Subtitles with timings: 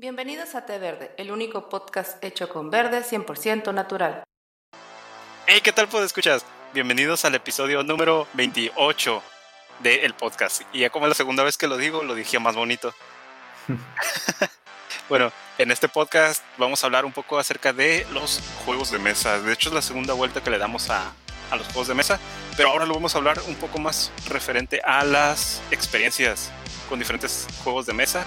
[0.00, 4.24] Bienvenidos a Té Verde, el único podcast hecho con verde 100% natural.
[5.46, 6.42] Hey, ¿qué tal, pues escuchas?
[6.72, 9.22] Bienvenidos al episodio número 28
[9.80, 10.62] del podcast.
[10.72, 12.94] Y ya como es la segunda vez que lo digo, lo dije más bonito.
[15.10, 19.38] bueno, en este podcast vamos a hablar un poco acerca de los juegos de mesa.
[19.38, 21.12] De hecho, es la segunda vuelta que le damos a,
[21.50, 22.18] a los juegos de mesa,
[22.56, 26.50] pero ahora lo vamos a hablar un poco más referente a las experiencias
[26.88, 28.24] con diferentes juegos de mesa.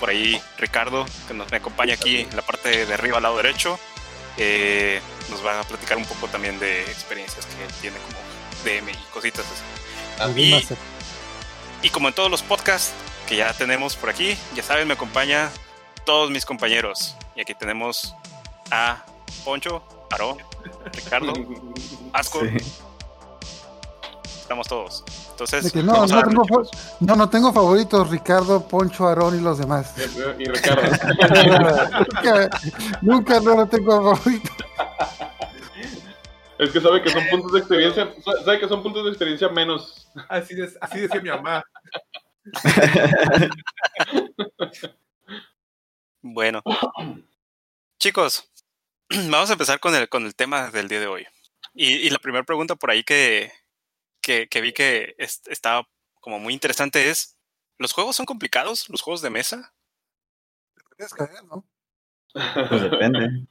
[0.00, 3.36] Por ahí Ricardo, que nos me acompaña aquí en la parte de arriba al lado
[3.36, 3.78] derecho,
[4.38, 8.18] eh, nos va a platicar un poco también de experiencias que tiene como
[8.64, 10.40] DM y cositas así.
[10.40, 10.66] Y,
[11.82, 12.92] y como en todos los podcasts
[13.28, 15.50] que ya tenemos por aquí, ya saben, me acompaña
[16.04, 17.16] todos mis compañeros.
[17.36, 18.14] Y aquí tenemos
[18.70, 19.04] a
[19.44, 20.38] Poncho, Aarón,
[20.92, 21.32] Ricardo,
[22.12, 22.40] Asco.
[24.50, 25.04] Estamos todos.
[25.30, 26.42] Entonces, no, no, tengo,
[26.98, 29.94] no, no tengo favoritos, Ricardo, Poncho, Aarón y los demás.
[29.96, 30.82] Y Ricardo.
[32.10, 32.50] nunca,
[33.00, 34.50] nunca no lo tengo favorito.
[36.58, 38.12] Es que sabe que son puntos de experiencia,
[38.44, 40.08] sabe que son puntos de experiencia menos.
[40.28, 41.62] Así, de- así decía mi mamá.
[46.22, 46.60] Bueno,
[48.00, 48.50] chicos,
[49.30, 51.24] vamos a empezar con el, con el tema del día de hoy.
[51.72, 53.52] Y, y la primera pregunta por ahí que,
[54.30, 55.88] que, que vi que es- estaba
[56.20, 57.36] como muy interesante es,
[57.78, 58.88] ¿los juegos son complicados?
[58.88, 59.74] ¿Los juegos de mesa?
[60.96, 61.64] Tienes que ver, ¿no?
[62.68, 63.46] Pues depende.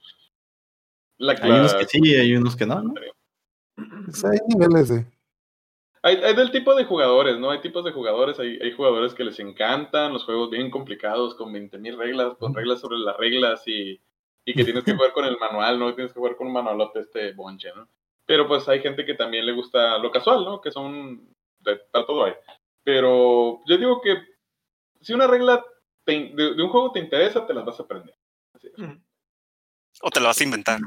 [1.17, 2.93] La- Hay unos que sí, hay unos que no, ¿no?
[4.05, 5.05] Pues hay niveles de.
[6.01, 7.51] Hay, hay del tipo de jugadores, ¿no?
[7.51, 11.51] Hay tipos de jugadores, hay, hay jugadores que les encantan los juegos bien complicados, con
[11.51, 13.99] 20.000 reglas, con reglas sobre las reglas y,
[14.45, 15.93] y que tienes que jugar con el manual, ¿no?
[15.93, 17.89] Tienes que jugar con un manualote este bonche, ¿no?
[18.29, 20.61] Pero pues hay gente que también le gusta lo casual, ¿no?
[20.61, 21.33] Que son...
[21.63, 22.33] Para todo hay.
[22.83, 24.17] Pero yo digo que
[25.01, 25.65] si una regla
[26.05, 28.15] te- de, de un juego te interesa, te las vas a aprender.
[28.53, 28.73] Así es.
[30.03, 30.79] ¿O te lo vas a inventar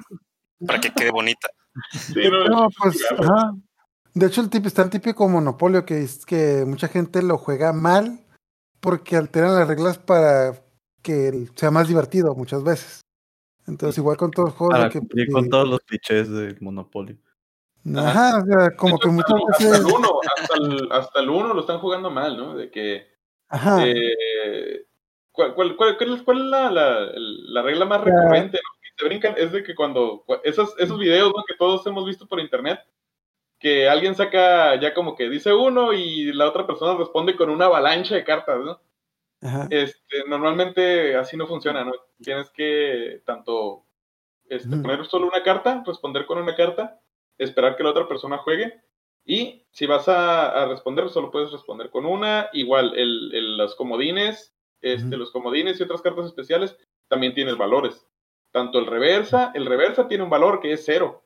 [0.64, 1.48] para que quede bonita?
[1.90, 3.54] Sí, no, No, pues, ajá.
[4.14, 7.72] De hecho, el tipo, está el típico monopolio que es que mucha gente lo juega
[7.72, 8.24] mal
[8.78, 10.62] porque alteran las reglas para
[11.02, 13.00] que sea más divertido muchas veces.
[13.66, 15.00] Entonces, igual con todos los juegos Para que,
[15.32, 17.18] con todos los clichés del Monopoly.
[17.96, 19.80] Ajá, o sea, como que muchas hasta veces.
[19.80, 22.54] el uno, hasta el, hasta el uno lo están jugando mal, ¿no?
[22.54, 23.06] De que
[23.48, 23.84] Ajá.
[23.86, 24.86] Eh,
[25.32, 28.78] ¿cuál, cuál, cuál- cuál es, cuál es la, la, la regla más recurrente ¿no?
[28.82, 29.34] que te brincan?
[29.36, 31.42] Es de que cuando cu- esos, esos videos ¿no?
[31.46, 32.80] que todos hemos visto por internet,
[33.58, 37.66] que alguien saca ya como que dice uno y la otra persona responde con una
[37.66, 38.80] avalancha de cartas, ¿no?
[39.42, 39.66] Ajá.
[39.70, 41.92] Este, normalmente así no funciona, ¿no?
[42.22, 43.84] Tienes que tanto
[44.48, 47.00] este, poner solo una carta, responder con una carta,
[47.38, 48.80] esperar que la otra persona juegue.
[49.24, 52.48] Y si vas a, a responder, solo puedes responder con una.
[52.52, 56.76] Igual, el, el- los comodines, este, los comodines y otras cartas especiales
[57.08, 58.06] también tienen valores.
[58.50, 61.24] Tanto el reversa, el reversa tiene un valor que es cero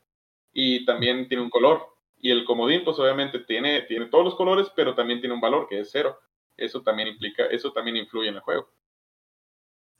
[0.53, 1.87] y también tiene un color.
[2.19, 5.67] Y el comodín, pues obviamente tiene, tiene todos los colores, pero también tiene un valor
[5.69, 6.19] que es cero.
[6.57, 8.71] Eso también implica, eso también influye en el juego.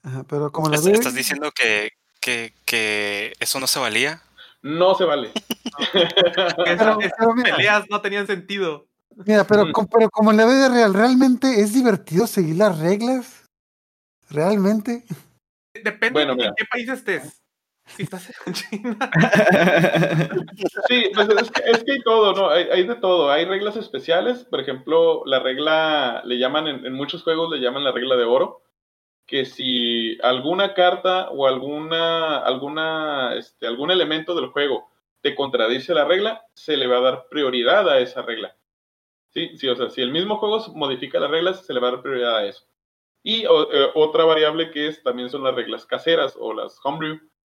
[0.03, 1.91] Ajá, pero como la ¿Est- ve, ¿Estás diciendo que,
[2.21, 4.23] que, que eso no se valía?
[4.67, 5.31] No se vale.
[6.67, 6.97] Esas,
[7.45, 8.87] peleas no tenían sentido.
[9.25, 9.73] mira, pero, Mm.
[9.73, 13.45] com- pero como en la vida real, ¿realmente es divertido seguir las reglas?
[14.29, 15.05] ¿Realmente?
[15.73, 16.49] Depende Bueno, de mira.
[16.49, 17.43] en qué país estés.
[17.97, 18.97] Si estás en China.
[20.89, 22.51] Sí, pues es que, es que hay todo, ¿no?
[22.51, 23.31] Hay, hay de todo.
[23.31, 27.85] Hay reglas especiales, por ejemplo, la regla, le llaman, en, en muchos juegos le llaman
[27.85, 28.63] la regla de oro,
[29.27, 34.89] que si alguna carta o alguna, alguna, este, algún elemento del juego
[35.21, 38.57] te contradice la regla, se le va a dar prioridad a esa regla.
[39.31, 41.91] Sí, sí, o sea, si el mismo juego modifica las reglas, se le va a
[41.93, 42.65] dar prioridad a eso.
[43.23, 47.19] Y o- eh, otra variable que es también son las reglas caseras o las homebrew,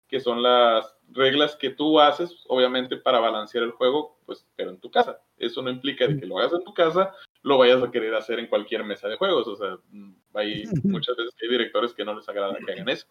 [0.09, 4.81] que son las reglas que tú haces, obviamente, para balancear el juego, pues, pero en
[4.81, 5.21] tu casa.
[5.37, 7.13] Eso no implica de que lo hagas en tu casa,
[7.47, 9.47] lo vayas a querer hacer en cualquier mesa de juegos.
[9.47, 12.89] O sea, mm, hay muchas veces que hay directores que no les agrada que hagan
[12.89, 13.07] eso.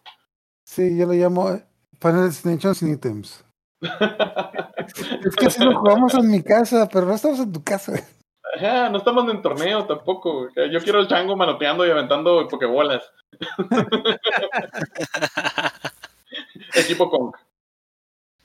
[0.62, 1.64] Sí, yo lo llamo eh,
[2.00, 3.44] Final Destination sin ítems.
[5.24, 7.92] Es que así lo jugamos en mi casa, pero no estamos en tu casa.
[8.54, 10.48] Ajá, no estamos en torneo tampoco.
[10.54, 13.02] Yo quiero el chango manoteando y aventando pokebolas.
[16.74, 17.34] Equipo Kong.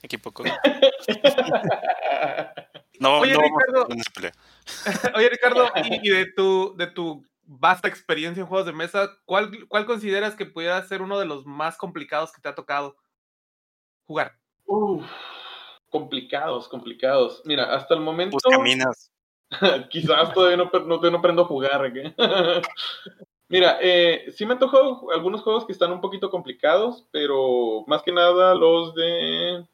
[0.01, 0.47] Equipo con...
[3.01, 3.87] No, Oye, no Ricardo.
[4.13, 4.31] pelea.
[5.15, 9.85] Oye, Ricardo, y, de tu, de tu vasta experiencia en juegos de mesa, ¿cuál, ¿cuál
[9.85, 12.95] consideras que pudiera ser uno de los más complicados que te ha tocado
[14.05, 14.33] jugar?
[14.65, 15.05] Uf,
[15.89, 17.41] complicados, complicados.
[17.45, 18.37] Mira, hasta el momento.
[18.41, 19.11] Buscaminas.
[19.89, 21.91] Quizás todavía no, no, no aprendo a jugar.
[21.91, 22.13] ¿qué?
[23.49, 28.01] Mira, eh, sí me han tocado algunos juegos que están un poquito complicados, pero más
[28.01, 29.65] que nada los de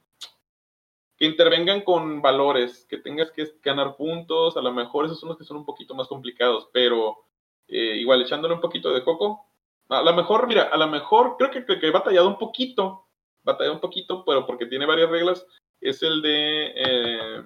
[1.17, 5.37] que intervengan con valores, que tengas que ganar puntos, a lo mejor esos son los
[5.37, 7.25] que son un poquito más complicados, pero
[7.67, 9.45] eh, igual echándole un poquito de coco.
[9.89, 13.07] A lo mejor, mira, a lo mejor creo que, que, he batallado un poquito,
[13.43, 15.47] batallado un poquito, pero porque tiene varias reglas,
[15.81, 17.43] es el de eh,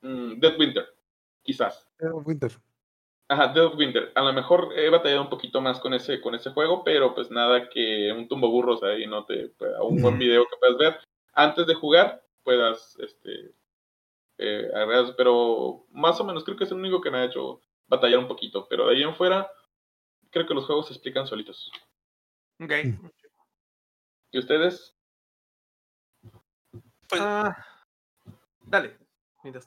[0.00, 0.86] mm, Dead Winter,
[1.42, 1.86] quizás.
[1.98, 2.52] Dead Winter.
[3.28, 4.10] Ajá, Dead Winter.
[4.14, 7.30] A lo mejor he batallado un poquito más con ese, con ese juego, pero pues
[7.30, 9.52] nada que un tumbo burros ahí no te.
[9.78, 13.54] A un buen video que puedas ver antes de jugar puedas este
[14.38, 14.70] eh,
[15.16, 18.28] pero más o menos creo que es el único que me ha hecho batallar un
[18.28, 19.50] poquito, pero de ahí en fuera
[20.30, 21.70] creo que los juegos se explican solitos.
[22.60, 22.72] Ok.
[24.32, 24.96] ¿Y ustedes?
[27.08, 27.56] Pues, ah,
[28.62, 28.98] dale.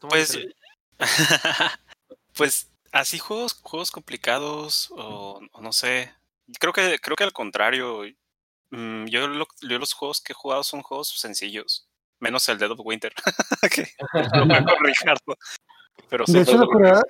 [0.09, 0.37] Pues,
[2.35, 6.13] pues así juegos, juegos complicados o, no sé.
[6.59, 8.03] Creo que creo que al contrario,
[8.71, 11.87] Mm, yo, los juegos que he jugado son juegos sencillos,
[12.19, 13.13] menos el Dead of Winter.
[13.73, 13.87] que
[16.09, 17.01] Pero de hecho, lo curioso,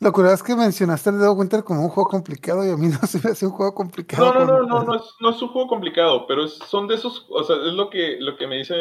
[0.00, 2.76] lo curioso es que mencionaste el Dead of Winter como un juego complicado y a
[2.76, 4.32] mí no se me hace un juego complicado.
[4.32, 7.26] No, no, no, no, no, es, no es un juego complicado, pero son de esos,
[7.30, 8.74] o sea, es lo que, lo que me dice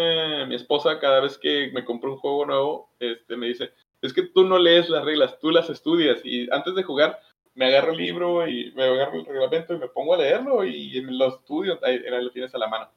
[0.47, 3.71] mi esposa cada vez que me compro un juego nuevo, este, me dice,
[4.01, 7.19] es que tú no lees las reglas, tú las estudias y antes de jugar
[7.57, 11.01] me agarro el libro y me agarro el reglamento y me pongo a leerlo y
[11.01, 12.89] lo estudio, en lo tienes a la mano.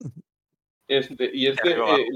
[0.86, 2.06] Este, y este, eh,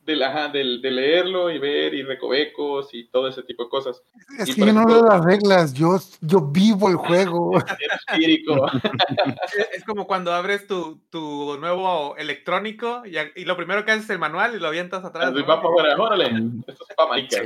[0.00, 4.02] del, ajá, del, de leerlo y ver y recovecos y todo ese tipo de cosas.
[4.36, 7.52] Es que yo no leo las reglas, yo, yo vivo el juego.
[9.72, 14.10] es como cuando abres tu, tu nuevo electrónico y, y, lo primero que haces es
[14.10, 15.32] el manual y lo avientas atrás.
[15.32, 15.46] ¿no?
[15.46, 16.32] Va para órale,
[16.66, 17.42] esto es para maricas.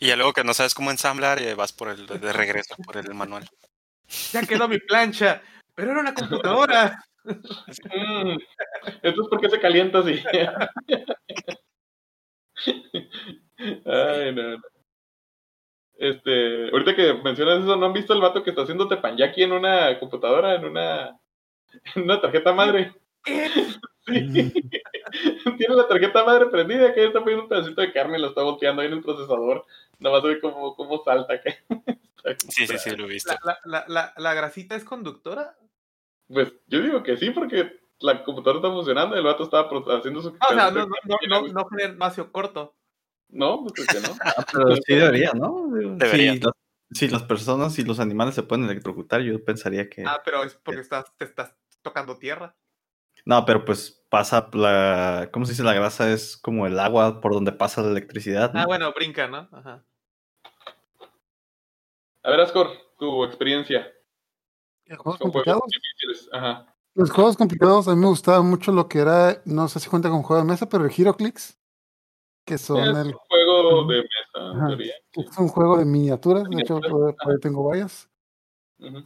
[0.00, 3.14] Y luego que no sabes cómo ensamblar y vas por el de regreso por el
[3.14, 3.46] manual.
[4.32, 5.42] Ya quedó mi plancha,
[5.74, 6.98] pero era una computadora.
[7.22, 8.38] Mm,
[9.02, 10.22] entonces, ¿por qué se calienta así?
[13.84, 14.56] Ay, no,
[15.98, 19.52] Este, ahorita que mencionas eso, ¿no han visto el vato que está haciendo tepanyaki en
[19.52, 21.10] una computadora, en una,
[21.94, 22.94] en una tarjeta madre?
[23.24, 24.52] Sí.
[25.56, 28.42] Tiene la tarjeta madre prendida, que está poniendo un pedacito de carne y lo está
[28.42, 29.64] volteando ahí en el procesador.
[29.98, 31.40] Nada más ve cómo, cómo salta.
[31.40, 31.56] Que
[32.48, 33.32] sí, sí, sí, lo he visto.
[33.44, 35.56] ¿La, la, la, ¿La, grasita es conductora?
[36.28, 40.22] Pues yo digo que sí, porque la computadora está funcionando y el vato estaba haciendo
[40.22, 40.28] su.
[40.28, 42.74] o sea, no, no, no, no, genera espacio corto.
[43.28, 44.16] No, pues que no.
[44.24, 45.68] Ah, pero sí debería, ¿no?
[45.70, 46.34] Debería.
[46.34, 46.52] Las,
[46.92, 50.04] si las personas y los animales se pueden electrocutar, yo pensaría que.
[50.04, 52.56] Ah, pero es porque estás, te estás tocando tierra.
[53.24, 55.30] No, pero pues pasa la.
[55.32, 55.62] ¿Cómo se dice?
[55.62, 58.50] La grasa es como el agua por donde pasa la electricidad.
[58.54, 59.48] Ah, bueno, brinca, ¿no?
[59.52, 59.84] Ajá.
[62.22, 62.68] A ver, Ascor,
[62.98, 63.90] tu experiencia.
[64.86, 65.62] ¿Juegos complicados?
[66.32, 66.74] Ajá.
[66.94, 70.10] Los juegos complicados, a mí me gustaba mucho lo que era, no sé si cuenta
[70.10, 71.56] con juego de mesa, pero el HeroClix,
[72.44, 73.06] que son es el...
[73.06, 78.09] un juego de mesa, Es un juego de miniaturas, de hecho, por ahí tengo varias.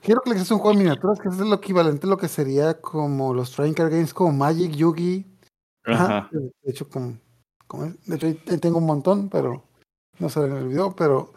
[0.02, 3.34] HeroClix es un juego de miniaturas que es lo equivalente a lo que sería como
[3.34, 5.26] los Trading Card Games como Magic, Yugi.
[5.84, 6.28] Ajá.
[6.32, 7.18] De hecho, como,
[8.06, 9.64] de hecho, ahí tengo un montón, pero
[10.18, 11.32] no se me olvidó, pero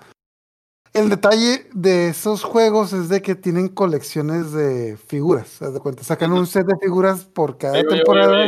[0.94, 5.60] el detalle de esos juegos es de que tienen colecciones de figuras.
[5.60, 6.04] ¿Te de cuenta?
[6.04, 8.48] Sacan un set de figuras por cada temporada.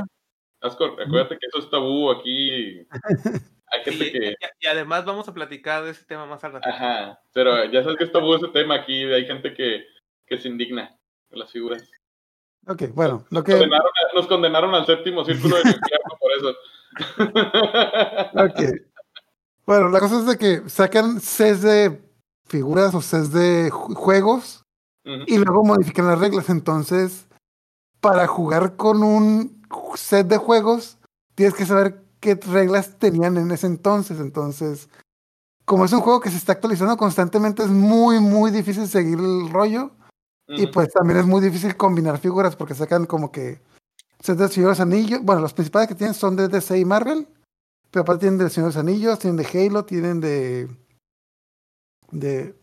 [0.62, 2.88] Ascor, acuérdate que eso es tabú aquí.
[3.72, 4.36] Hay gente que...
[4.60, 6.70] y, además vamos a platicar de ese tema más al rato.
[6.70, 9.04] Ajá, pero ya sabes que es tabú ese tema aquí.
[9.04, 9.86] Hay gente que,
[10.26, 10.98] que se indigna
[11.30, 11.90] de las figuras.
[12.68, 13.54] Ok, bueno, lo que...
[14.14, 16.56] Nos condenaron, al séptimo círculo de infierno por eso.
[18.34, 18.90] ok.
[19.66, 22.02] Bueno, la cosa es de que sacan sets de
[22.48, 24.64] figuras o sets de juegos
[25.04, 26.50] y luego modifican las reglas.
[26.50, 27.28] Entonces,
[28.02, 29.64] para jugar con un
[29.96, 30.98] set de juegos,
[31.36, 34.20] tienes que saber qué reglas tenían en ese entonces.
[34.20, 34.90] Entonces,
[35.66, 39.50] como es un juego que se está actualizando constantemente, es muy, muy difícil seguir el
[39.50, 39.92] rollo.
[40.48, 43.62] Y pues también es muy difícil combinar figuras porque sacan como que
[44.20, 45.22] sets de Señores Anillos.
[45.24, 47.28] Bueno, los principales que tienen son de DC y Marvel.
[47.92, 50.68] Pero aparte tienen de Señores Anillos, tienen de Halo, tienen de
[52.12, 52.56] de,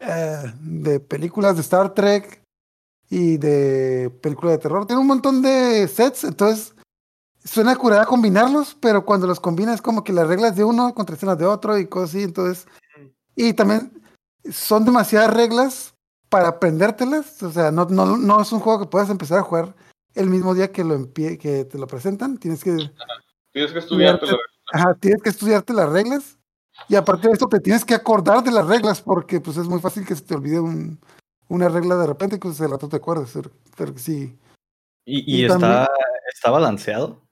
[0.00, 2.42] eh, de películas de Star Trek
[3.08, 4.86] y de películas de terror.
[4.86, 6.74] Tiene un montón de sets, entonces
[7.46, 11.28] suena curada combinarlos, pero cuando los combinas es como que las reglas de uno contrastan
[11.30, 12.66] las de otro y cosas así, entonces...
[13.34, 13.92] Y también
[14.50, 15.94] son demasiadas reglas
[16.28, 19.74] para aprendértelas, o sea, no, no, no es un juego que puedas empezar a jugar
[20.14, 22.76] el mismo día que, lo que te lo presentan, tienes que...
[23.52, 24.26] Tienes que estudiarte,
[24.72, 26.38] Ajá, tienes que estudiarte las reglas
[26.88, 29.80] Y aparte de esto, te tienes que acordar de las reglas porque pues es muy
[29.80, 30.98] fácil que se te olvide un,
[31.48, 33.30] una regla de repente, que el rato te acuerdas.
[33.32, 34.36] Pero, pero sí.
[35.04, 35.86] ¿Y, y, Y está, también-
[36.32, 37.25] está balanceado?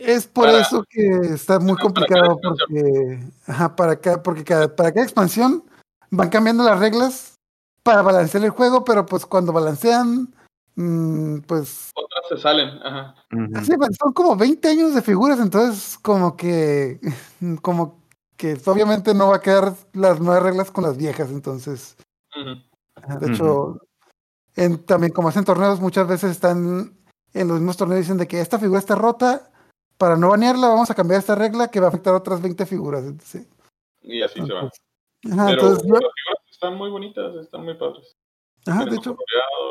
[0.00, 4.44] Es por Para- eso que está muy para complicado cada porque, ajá, para cada, porque
[4.44, 5.64] cada, para cada expansión
[6.10, 7.34] van cambiando las reglas
[7.82, 10.32] para balancear el juego, pero pues cuando balancean,
[10.76, 13.14] mm, pues Otras se salen, ajá.
[13.64, 17.00] Sí, pues, son como 20 años de figuras, entonces como que,
[17.62, 18.02] como
[18.36, 21.96] que obviamente no va a quedar las nuevas reglas con las viejas, entonces,
[23.20, 23.80] de hecho,
[24.54, 26.94] en, también como hacen torneos, muchas veces están
[27.34, 29.50] en los mismos torneos dicen de que esta figura está rota,
[29.98, 32.64] para no banearla vamos a cambiar esta regla que va a afectar a otras 20
[32.66, 33.04] figuras.
[33.24, 33.46] Sí.
[34.02, 34.60] Y así se va.
[34.60, 34.70] Ajá,
[35.22, 36.12] Pero entonces, las figuras
[36.50, 38.16] están muy bonitas, están muy padres.
[38.66, 39.16] ajá, de hecho,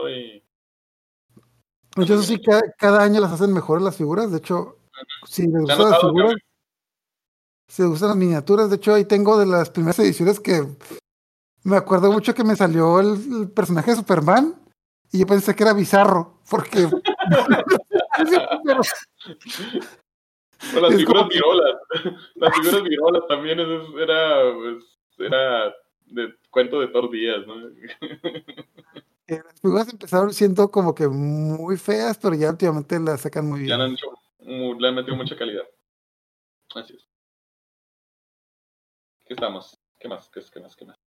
[0.10, 0.44] y
[1.92, 4.32] pues eso sí, cada, cada año las hacen mejores las figuras.
[4.32, 4.78] De hecho,
[5.26, 6.38] si les ¿Se gustan las figuras, cambio?
[7.70, 10.68] si les gustan las miniaturas, de hecho ahí tengo de las primeras ediciones que
[11.64, 14.54] me acuerdo mucho que me salió el, el personaje de Superman
[15.12, 16.88] y yo pensé que era bizarro, porque...
[18.66, 18.82] Pero-
[20.74, 21.76] Con las Es figuras como virolas.
[22.36, 25.74] Las figuras virolas también eso es- era, pues, era
[26.06, 27.56] de cuento de todos días, ¿no?
[27.76, 33.68] que las figuras empezaron siendo como que muy feas, pero ya últimamente las sacan muy
[33.68, 33.80] Ya bien.
[33.80, 34.08] le han, hecho,
[34.80, 35.64] le han metido mucha calidad.
[36.76, 37.08] Así es.
[39.26, 39.78] ¿Qué estamos?
[40.00, 40.30] ¿Qué más?
[40.30, 40.76] ¿Qué, qué más?
[40.76, 40.98] ¿Qué más?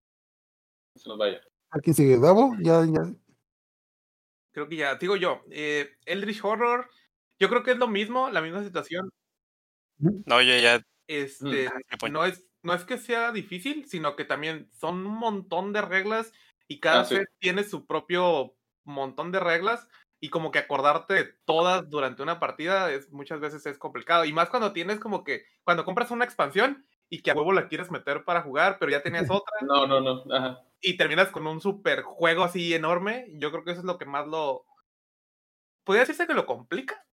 [0.93, 1.41] Que se nos vaya.
[1.71, 2.19] ¿A quién sigue?
[2.19, 2.51] ¿Davo?
[2.61, 3.11] Ya, ya.
[4.51, 6.89] Creo que ya, digo yo, eh, Eldritch Horror,
[7.39, 9.09] yo creo que es lo mismo, la misma situación.
[10.25, 10.81] No, yo ya.
[11.07, 15.73] Este, Mm, no es, no es que sea difícil, sino que también son un montón
[15.73, 16.31] de reglas
[16.67, 17.15] y cada Ah, sí.
[17.15, 19.87] set tiene su propio montón de reglas
[20.19, 24.33] y como que acordarte de todas durante una partida es muchas veces es complicado y
[24.33, 27.91] más cuando tienes como que cuando compras una expansión y que a huevo la quieres
[27.91, 30.23] meter para jugar, pero ya tenías otra No, no, no.
[30.33, 30.63] Ajá.
[30.79, 34.05] y terminas con un super juego así enorme, yo creo que eso es lo que
[34.05, 34.65] más lo
[35.83, 37.05] podría decirse que lo complica.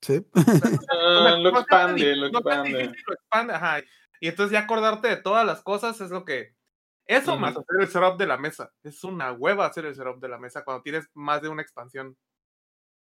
[0.00, 0.24] Sí.
[0.90, 2.84] Ah, lo expande, lo expande.
[3.06, 3.80] lo expande, ajá.
[4.20, 6.54] Y entonces ya acordarte de todas las cosas es lo que...
[7.06, 8.70] Eso más hacer el setup de la mesa.
[8.82, 12.16] Es una hueva hacer el setup de la mesa cuando tienes más de una expansión.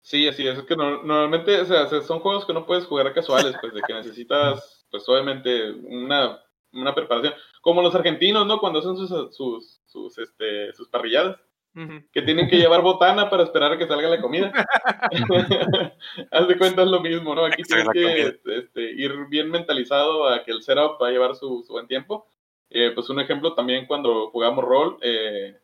[0.02, 0.58] Sí, así es.
[0.58, 3.74] Es que no- normalmente, o sea, se- son juegos que no puedes jugar casuales, pues,
[3.76, 6.40] de que necesitas, pues, obviamente, una,
[6.74, 7.34] una preparación.
[7.62, 8.58] Como los argentinos, ¿no?
[8.60, 11.38] Cuando hacen sus, sus, sus, este, sus parrilladas,
[11.74, 14.52] Que tienen que llevar botana para esperar a que salga la comida.
[16.32, 17.46] Haz de cuenta es lo mismo, ¿no?
[17.46, 21.64] Aquí tienes que este, ir bien mentalizado a que el setup va a llevar su,
[21.66, 22.28] su buen tiempo.
[22.70, 25.58] Eh, pues un ejemplo también cuando jugamos rol, eh,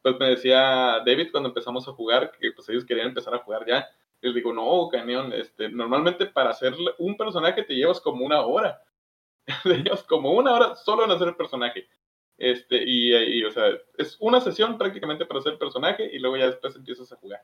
[0.00, 3.66] pues me decía David cuando empezamos a jugar, que pues ellos querían empezar a jugar
[3.66, 3.86] ya.
[4.22, 8.82] Les digo, no, cañón, este, normalmente para hacer un personaje te llevas como una hora.
[9.62, 11.86] te llevas como una hora solo en hacer el personaje.
[12.36, 13.64] Este, y, y, o sea,
[13.96, 17.42] es una sesión prácticamente para hacer personaje y luego ya después empiezas a jugar.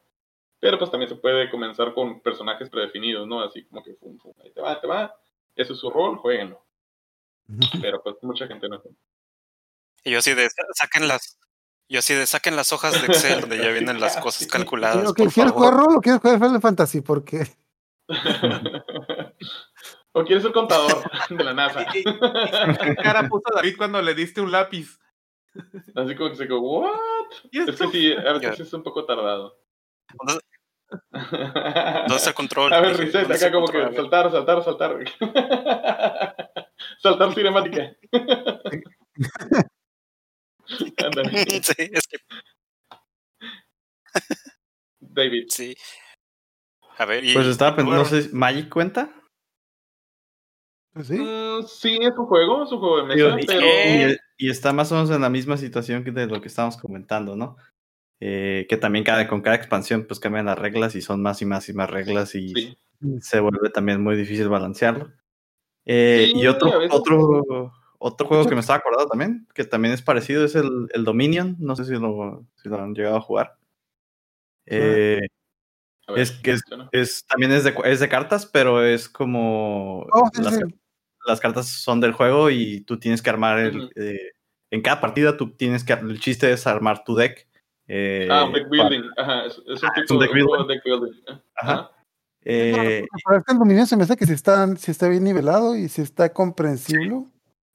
[0.59, 3.41] Pero pues también se puede comenzar con personajes predefinidos, ¿no?
[3.43, 5.17] Así como que, fum, fum, ahí te va, te va.
[5.57, 6.65] Ese es su rol, jueguenlo.
[7.81, 8.83] Pero pues mucha gente no.
[10.05, 10.49] Y yo así de.
[10.75, 11.39] Saquen las.
[11.89, 15.05] Yo así de saquen las hojas de Excel donde ya vienen las cosas calculadas.
[15.05, 15.53] Por ¿Quieres favor.
[15.53, 17.01] jugar rol o quieres jugar Final Fantasy?
[17.01, 17.47] Porque
[20.13, 21.87] o quieres ser contador de la NASA.
[21.95, 24.99] ¿Y- y- y qué cara puso David cuando le diste un lápiz?
[25.97, 26.91] Así como que se digo, ¿what?
[27.51, 29.59] ¿Y Es que sí, a veces es un poco tardado.
[30.15, 30.41] ¿Dónde,
[31.11, 32.73] dónde está el control?
[32.73, 33.97] A ver, reset, ¿dónde está acá como que control?
[34.11, 34.97] saltar, saltar, saltar.
[37.03, 37.97] saltar cinemática.
[41.05, 41.31] Ándale.
[41.63, 42.19] sí, es que
[45.01, 45.47] David.
[45.49, 45.77] sí.
[46.99, 47.33] A ver, y.
[47.35, 49.11] Pues estaba pensando, no sé, ¿Magic cuenta?
[51.03, 51.15] Sí.
[51.19, 53.67] Mm, sí, es un juego, es un juego de mesa, y, pero...
[53.67, 56.77] y- y está más o menos en la misma situación que de lo que estábamos
[56.79, 57.57] comentando, ¿no?
[58.21, 61.47] Eh, que también cada, con cada expansión pues cambian las reglas y son más y
[61.47, 62.77] más y más reglas y Sí.
[63.21, 65.11] se vuelve también muy difícil balancearlo.
[65.87, 70.03] Eh, Sí, y otro, otro, otro juego que me estaba acordando también, que también es
[70.03, 71.57] parecido, es el, el Dominion.
[71.59, 73.57] No sé si lo, si lo han llegado a jugar.
[74.67, 75.21] Eh,
[76.07, 80.07] A ver, es que es, es- también es de, es de cartas, pero es como
[80.13, 80.63] Oh, sí, las, sí.
[81.27, 84.33] Las cartas son del juego y tú tienes que armar el, eh,
[84.71, 87.47] en cada partida tú tienes que el chiste es armar tu deck.
[87.89, 89.11] eh, Ah, un deck para- building.
[89.17, 90.67] Ajá, es, es un Ah, es tipo un deck building.
[90.67, 91.23] de deck building.
[91.29, 91.43] Ajá.
[91.73, 91.91] Ajá.
[92.45, 95.25] eh, Pero es que el dominio se me hace que si está, si está bien
[95.25, 97.25] nivelado y si está comprensible.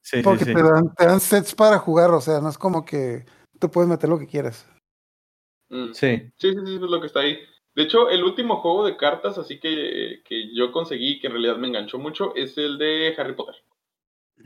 [0.02, 0.54] sí, sí, porque sí.
[0.54, 3.26] Te, dan, te dan sets para jugar, o sea, no es como que
[3.60, 4.66] tú puedes meter lo que quieras.
[5.68, 5.92] Mm.
[5.92, 6.30] Sí.
[6.36, 7.38] Sí, sí, sí, es lo que está ahí.
[7.76, 11.58] De hecho, el último juego de cartas, así que, que yo conseguí, que en realidad
[11.58, 13.54] me enganchó mucho, es el de Harry Potter.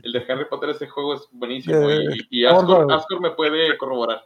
[0.03, 1.89] El de Harry Potter, ese juego es buenísimo.
[1.89, 4.21] Eh, y y Ascor, me puede corroborar.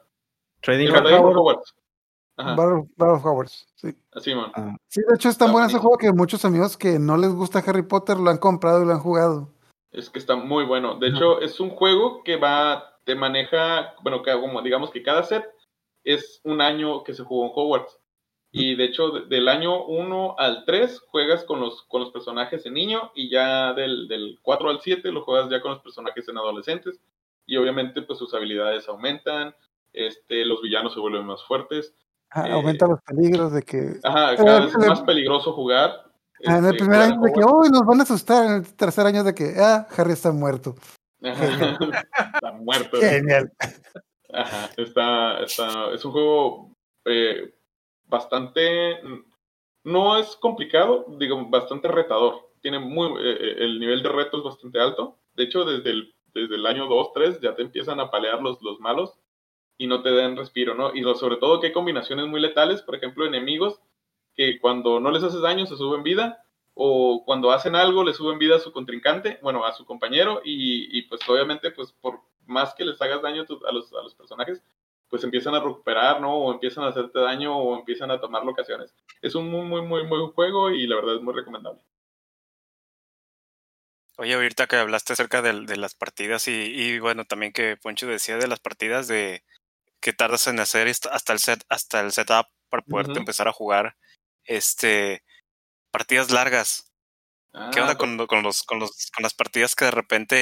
[0.60, 1.76] Trading Hogwarts.
[2.36, 3.96] Battle, of Hogwarts, sí.
[4.12, 4.52] así, man.
[4.56, 7.32] Ah, Sí, de hecho es tan bueno ese juego que muchos amigos que no les
[7.32, 9.54] gusta Harry Potter lo han comprado y lo han jugado.
[9.92, 10.96] Es que está muy bueno.
[10.96, 15.22] De hecho, es un juego que va, te maneja, bueno, que como digamos que cada
[15.22, 15.46] set
[16.04, 18.00] es un año que se jugó en Hogwarts.
[18.58, 22.66] Y de hecho, de- del año 1 al 3 juegas con los, con los personajes
[22.66, 26.28] en niño y ya del, del 4 al 7 lo juegas ya con los personajes
[26.30, 27.00] en adolescentes.
[27.46, 29.54] Y obviamente, pues sus habilidades aumentan,
[29.92, 31.94] este, los villanos se vuelven más fuertes.
[32.32, 34.00] Ah, Eh, aumenta los peligros de que...
[34.04, 36.06] Ajá, cada Eh, vez es más peligroso jugar.
[36.40, 38.46] En el este, primer año de que, uy, nos van a asustar.
[38.46, 40.76] En el tercer año de que, ah, Harry está muerto.
[41.24, 41.78] Ajá.
[42.36, 42.98] Está muerto.
[43.00, 43.52] Genial.
[44.34, 46.72] Ajá, está, está, es un juego
[47.06, 47.54] eh,
[48.08, 49.02] bastante,
[49.84, 52.50] no es complicado, digo, bastante retador.
[52.62, 55.18] Tiene muy, eh, eh, el nivel de reto es bastante alto.
[55.36, 58.62] De hecho, desde el, desde el año 2, 3 ya te empiezan a palear los,
[58.62, 59.18] los malos
[59.78, 60.96] y no te dan respiro, ¿no?
[60.96, 63.80] Y sobre todo que hay combinaciones muy letales, por ejemplo, enemigos
[64.36, 66.44] que cuando no les haces daño se suben vida
[66.74, 70.98] o cuando hacen algo le suben vida a su contrincante, bueno, a su compañero y,
[70.98, 74.62] y, pues obviamente pues por más que les hagas daño a los, a los personajes,
[75.16, 76.36] pues empiezan a recuperar, ¿no?
[76.36, 78.94] O empiezan a hacerte daño o empiezan a tomar locaciones.
[79.22, 81.80] Es un muy, muy, muy, muy buen juego y la verdad es muy recomendable.
[84.18, 88.36] Oye, ahorita que hablaste acerca de, las partidas y, y bueno, también que Poncho decía
[88.36, 89.46] de las partidas de
[90.02, 93.20] que tardas en hacer hasta el set, hasta el setup para poderte Ujú.
[93.20, 93.96] empezar a jugar
[94.44, 95.24] este
[95.92, 96.92] partidas largas.
[97.72, 100.36] ¿Qué Ah, onda con, con los, con los, con las partidas que de repente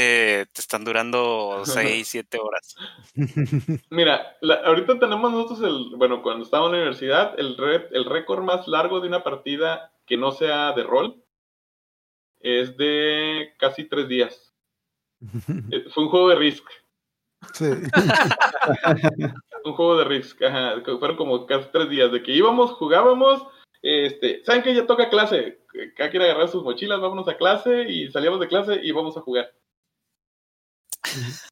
[0.52, 2.76] te están durando 6, 7 horas?
[3.92, 8.06] Mira, la- ahorita tenemos nosotros el, bueno, cuando estábamos en la universidad, el, re- el
[8.06, 11.24] récord más largo de una partida que no sea de rol
[12.40, 14.54] es de casi tres días.
[15.72, 16.66] Eh, Fue un juego de Risk.
[17.54, 17.66] Sí.
[19.66, 20.82] Un juego de Risk, ajá.
[21.00, 23.46] Fueron como casi tres días de que íbamos, jugábamos.
[23.86, 25.60] Este, ¿saben que ya toca clase?
[25.98, 29.22] Cada quien agarrar sus mochilas, vámonos a clase y salíamos de clase y vamos a
[29.22, 29.54] jugar.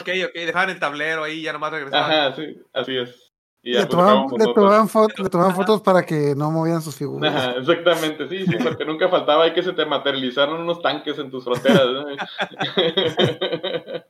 [0.00, 2.10] Ok, ok, dejaban el tablero ahí y ya nomás regresaban.
[2.10, 3.32] Ajá, sí, así es.
[3.62, 4.64] Y ya Le pues tomaban, acabamos le, nosotros.
[4.64, 7.34] tomaban fo- le tomaban fotos para que no movieran sus figuras.
[7.34, 11.30] Ajá, exactamente, sí, sí, porque nunca faltaba ahí que se te materializaron unos tanques en
[11.30, 11.86] tus fronteras.
[11.92, 12.06] ¿no?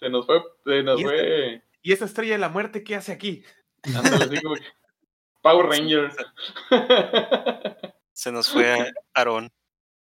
[0.00, 2.96] se nos fue, se nos Y este- fue, ¿Y esa estrella de la muerte qué
[2.96, 3.44] hace aquí?
[3.94, 4.62] ándale, así como que,
[5.42, 6.10] Power Ranger.
[8.12, 9.50] Se nos fue Aarón.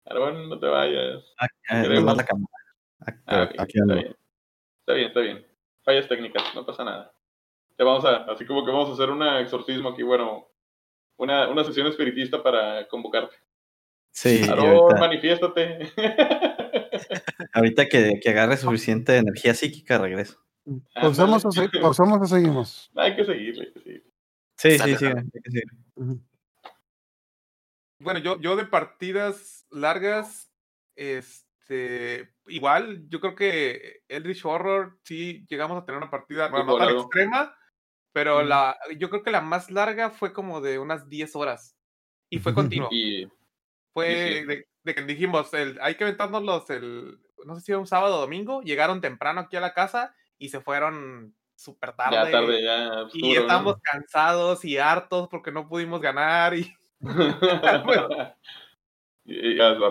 [0.07, 1.23] Aarón, no te vayas.
[1.39, 2.49] ah, eh, la cámara.
[3.01, 3.95] Ah, Ah, aquí está ando.
[3.95, 4.17] bien.
[4.81, 5.47] Está bien, está bien.
[5.85, 7.13] Fallas técnicas, no pasa nada.
[7.77, 10.49] Te vamos a, así como que vamos a hacer un exorcismo aquí, bueno,
[11.17, 13.37] una, una sesión espiritista para convocarte.
[14.11, 15.93] Sí, Aarón, ahorita, manifiéstate.
[17.55, 20.39] ahorita que, que agarre suficiente energía psíquica, regreso.
[20.95, 22.91] Pausamos o, se- pausamos o seguimos.
[22.97, 24.12] Hay que seguirle, hay que seguirle.
[24.63, 25.09] Sí, sí, sí.
[27.99, 30.53] Bueno, yo, yo de partidas largas,
[30.95, 36.77] este, igual, yo creo que Eldritch Horror sí llegamos a tener una partida, bueno, no
[36.77, 37.03] tan largo.
[37.03, 37.57] extrema,
[38.13, 41.77] pero la, yo creo que la más larga fue como de unas 10 horas.
[42.31, 42.89] Y fue continuo.
[42.93, 43.29] Y
[43.93, 44.47] Fue sí.
[44.47, 48.17] de, de que dijimos, el, hay que aventárnoslos el, no sé si era un sábado
[48.17, 52.17] o domingo, llegaron temprano aquí a la casa y se fueron súper tarde.
[52.17, 53.41] ya tarde, ya y ¿no?
[53.41, 58.37] estábamos cansados y hartos porque no pudimos ganar y a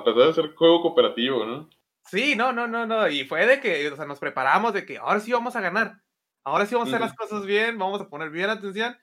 [0.03, 1.69] pesar de ser juego cooperativo, ¿no?
[2.05, 3.07] Sí, no, no, no, no.
[3.07, 6.01] Y fue de que, o sea, nos preparamos de que ahora sí vamos a ganar.
[6.43, 8.97] Ahora sí vamos a hacer las cosas bien, vamos a poner bien atención.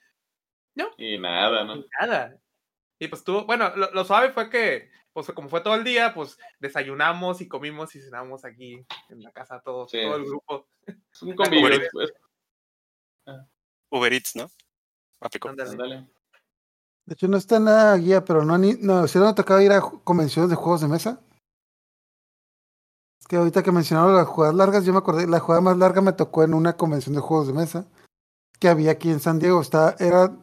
[0.96, 1.76] Y nada, ¿no?
[1.76, 2.37] Y nada.
[2.98, 6.12] Y pues tú, bueno, lo, lo suave fue que, pues como fue todo el día,
[6.14, 10.02] pues desayunamos y comimos y cenamos aquí en la casa todos, Sí.
[10.02, 10.68] todo el grupo.
[11.12, 11.68] Es un convivio.
[11.68, 12.12] Es-
[13.29, 13.47] es-
[13.91, 14.51] Uber Eats, ¿no?
[15.21, 15.51] Aplicó.
[15.55, 19.73] De hecho, no está en la guía, pero no, ni, no, si no tocaba ir
[19.73, 21.21] a convenciones de juegos de mesa.
[23.21, 26.01] Es que ahorita que mencionaron las jugadas largas, yo me acordé, la jugada más larga
[26.01, 27.87] me tocó en una convención de juegos de mesa
[28.59, 29.61] que había aquí en San Diego.
[29.61, 30.37] Está, era,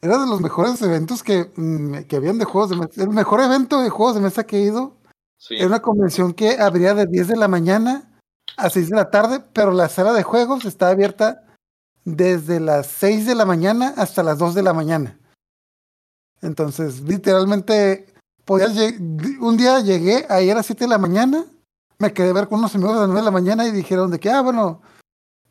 [0.00, 3.02] era de los mejores eventos que, mm, que habían de juegos de mesa.
[3.02, 4.96] El mejor evento de juegos de mesa que he ido
[5.38, 5.56] Sí.
[5.56, 8.10] era una convención que abría de 10 de la mañana
[8.56, 11.44] a 6 de la tarde, pero la sala de juegos estaba abierta
[12.04, 15.18] desde las 6 de la mañana hasta las 2 de la mañana.
[16.40, 18.06] Entonces, literalmente,
[18.44, 18.72] podías
[19.40, 21.44] un día llegué ahí a las 7 de la mañana,
[21.98, 24.10] me quedé a ver con unos amigos a las 9 de la mañana y dijeron
[24.10, 24.82] de que, ah, bueno,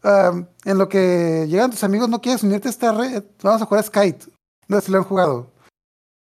[0.04, 3.24] en lo que llegan tus amigos, ¿no quieres unirte a esta red?
[3.42, 4.26] Vamos a jugar Skype.
[4.68, 5.52] No sé si lo han jugado.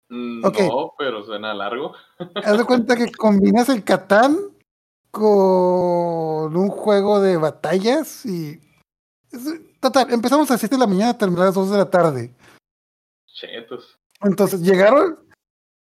[0.09, 0.41] Mm.
[0.41, 1.93] No, pero suena largo.
[2.43, 4.37] Haz de cuenta que combinas el Catán
[5.11, 8.61] con un juego de batallas y...
[9.79, 12.35] Total, empezamos a las 7 de la mañana, terminamos a las 2 de la tarde.
[13.27, 13.97] Chetos.
[14.21, 15.19] Entonces llegaron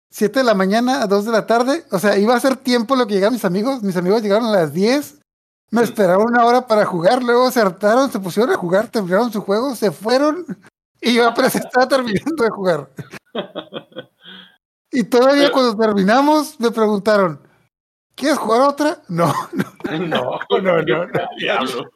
[0.10, 1.84] 7 de la mañana a 2 de la tarde.
[1.92, 3.84] O sea, iba a ser tiempo lo que llegaron mis amigos.
[3.84, 5.20] Mis amigos llegaron a las 10.
[5.72, 7.22] Me esperaron una hora para jugar.
[7.24, 10.46] Luego se hartaron, se pusieron a jugar, terminaron su juego, se fueron.
[11.02, 12.90] Y yo apenas estaba terminando de jugar.
[14.96, 17.42] Y todavía cuando terminamos me preguntaron,
[18.16, 19.02] ¿quieres jugar otra?
[19.10, 19.98] No, no.
[19.98, 21.28] No, no, no, no.
[21.38, 21.92] Diablo.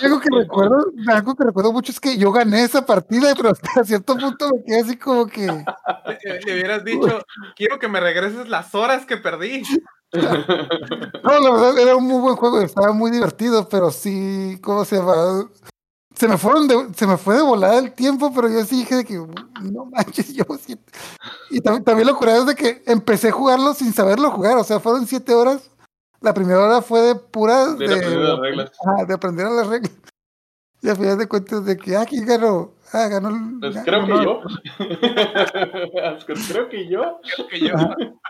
[0.00, 3.84] Algo que recuerdo, algo que recuerdo mucho es que yo gané esa partida, pero hasta
[3.84, 5.46] cierto punto me quedé así como que.
[5.46, 7.20] Le, le hubieras dicho,
[7.56, 9.62] quiero que me regreses las horas que perdí.
[10.12, 14.96] No, la verdad era un muy buen juego, estaba muy divertido, pero sí, ¿cómo se
[14.96, 15.48] llama?
[16.14, 18.96] Se me fueron de, se me fue de volada el tiempo, pero yo sí dije
[18.96, 20.78] de que no manches, yo sí.
[21.50, 24.64] Y también, también lo curioso es de que empecé a jugarlo sin saberlo jugar, o
[24.64, 25.70] sea, fueron siete horas.
[26.22, 28.70] La primera hora fue de pura De aprender las reglas.
[28.84, 29.92] Ajá, de aprender a las reglas.
[30.80, 32.74] Y al final de cuentas de que, ah, ¿quién ganó?
[32.92, 33.60] Ah, ganó el.
[33.60, 34.32] Pues ganó- creo que yo.
[36.48, 37.20] Creo que yo.
[37.36, 37.74] Creo que yo.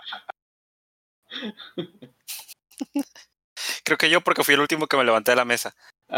[3.85, 5.75] Creo que yo porque fui el último que me levanté de la mesa.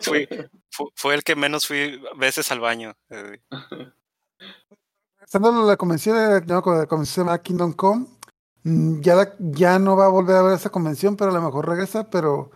[0.00, 0.26] Fui,
[0.70, 2.96] fu- fue, el que menos fui veces al baño.
[3.10, 3.40] Eh,
[5.20, 8.06] Estando en la convención, eh, no, la convención llama Kingdom Come,
[8.64, 11.68] ya, la- ya no va a volver a ver esa convención, pero a lo mejor
[11.68, 12.50] regresa, pero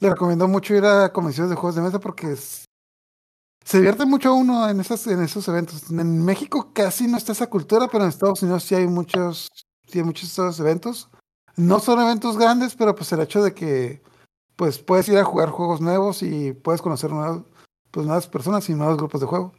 [0.00, 4.68] le recomiendo mucho ir a convenciones de juegos de mesa porque se divierte mucho uno
[4.68, 5.90] en, esas, en esos eventos.
[5.90, 9.48] En México casi no está esa cultura, pero en Estados Unidos sí hay muchos,
[9.86, 11.10] sí hay muchos esos eventos.
[11.56, 14.02] No son eventos grandes, pero pues el hecho de que
[14.56, 17.42] pues puedes ir a jugar juegos nuevos y puedes conocer nuevas,
[17.90, 19.52] pues, nuevas personas y nuevos grupos de juego.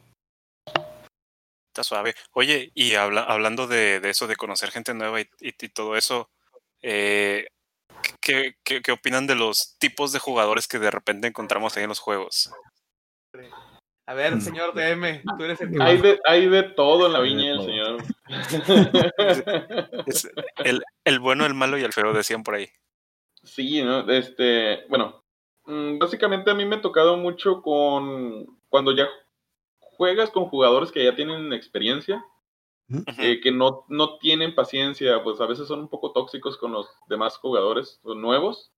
[1.72, 2.14] Está suave.
[2.32, 5.96] Oye, y habla- hablando de, de eso, de conocer gente nueva y, y- y todo
[5.96, 6.28] eso,
[6.82, 7.46] eh,
[8.20, 11.88] ¿qué, qué, qué opinan de los tipos de jugadores que de repente encontramos ahí en
[11.88, 12.52] los juegos?
[14.06, 14.40] A ver, Mm.
[14.42, 17.64] señor DM, tú eres el que Hay de, hay de todo en la viña del
[17.64, 18.02] señor.
[20.06, 20.28] Es
[20.64, 22.68] el, el bueno, el malo y el feo, decían por ahí.
[23.44, 24.06] Sí, ¿no?
[24.10, 25.22] Este, bueno,
[25.64, 29.08] mm, básicamente a mí me ha tocado mucho con cuando ya
[29.96, 32.24] juegas con jugadores que ya tienen experiencia,
[33.18, 36.88] eh, que no, no tienen paciencia, pues a veces son un poco tóxicos con los
[37.08, 38.72] demás jugadores o nuevos,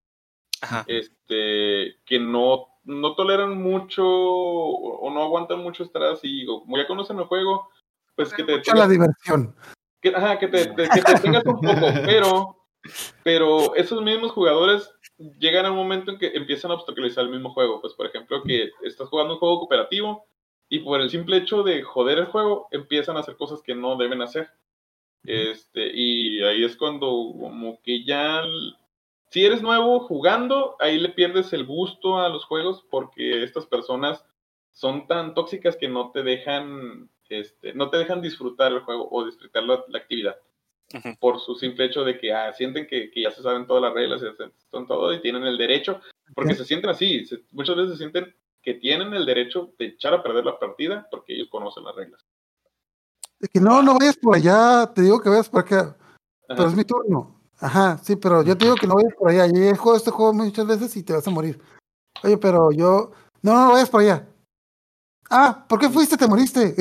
[0.60, 0.84] Ajá.
[0.86, 6.76] este, que no, no toleran mucho o, o no aguantan mucho estar así, o como
[6.76, 7.68] ya conocen el juego,
[8.14, 9.54] pues que te Mucha la diversión.
[10.00, 12.56] que, ajá, que te, te- que te tengas un poco, pero,
[13.24, 14.88] pero esos mismos jugadores
[15.38, 17.80] llegan a un momento en que empiezan a obstaculizar el mismo juego.
[17.80, 20.26] Pues, por ejemplo, que estás jugando un juego cooperativo
[20.68, 23.96] y por el simple hecho de joder el juego, empiezan a hacer cosas que no
[23.96, 24.48] deben hacer.
[25.24, 28.42] Este, y ahí es cuando como que ya,
[29.30, 34.24] si eres nuevo jugando, ahí le pierdes el gusto a los juegos porque estas personas
[34.72, 39.24] son tan tóxicas que no te dejan, este, no te dejan disfrutar el juego o
[39.24, 40.36] disfrutar la, la actividad.
[41.18, 43.94] Por su simple hecho de que ah, sienten que, que ya se saben todas las
[43.94, 44.30] reglas, se-
[44.70, 46.00] todo y tienen el derecho,
[46.34, 50.14] porque se sienten así, se- muchas veces se sienten que tienen el derecho de echar
[50.14, 52.20] a perder la partida porque ellos conocen las reglas.
[53.38, 55.96] De que no, no vayas por allá, te digo que vayas por acá,
[56.48, 57.40] pero es mi turno.
[57.58, 59.46] Ajá, sí, pero yo te digo que no vayas por allá.
[59.46, 61.60] Yo he jugado este juego muchas veces y te vas a morir.
[62.22, 63.12] Oye, pero yo.
[63.42, 64.26] No, no, no vayas por allá.
[65.30, 66.16] Ah, ¿por qué fuiste?
[66.16, 66.74] Te moriste.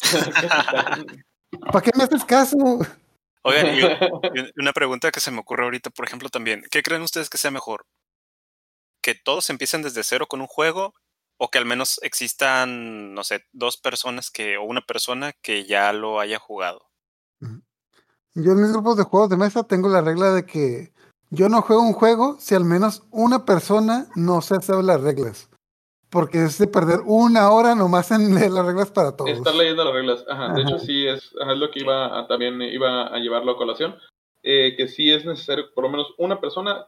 [1.72, 2.56] ¿Para qué me haces caso?
[3.42, 3.80] Oigan, y
[4.60, 6.64] una pregunta que se me ocurre ahorita, por ejemplo, también.
[6.70, 7.82] ¿Qué creen ustedes que sea mejor?
[9.00, 10.94] ¿Que todos empiecen desde cero con un juego?
[11.36, 15.92] ¿O que al menos existan, no sé, dos personas que, o una persona que ya
[15.92, 16.88] lo haya jugado?
[18.34, 20.92] Yo en mis grupos de juegos de mesa tengo la regla de que
[21.30, 25.50] yo no juego un juego si al menos una persona no se sabe las reglas.
[26.10, 29.30] Porque es de perder una hora nomás en leer las reglas para todos.
[29.30, 30.24] Estar leyendo las reglas.
[30.28, 30.54] Ajá.
[30.54, 33.56] De hecho, sí es, ajá, es lo que iba a, también iba a llevarlo a
[33.56, 33.96] colación.
[34.42, 36.86] eh, que sí es necesario, por lo menos una persona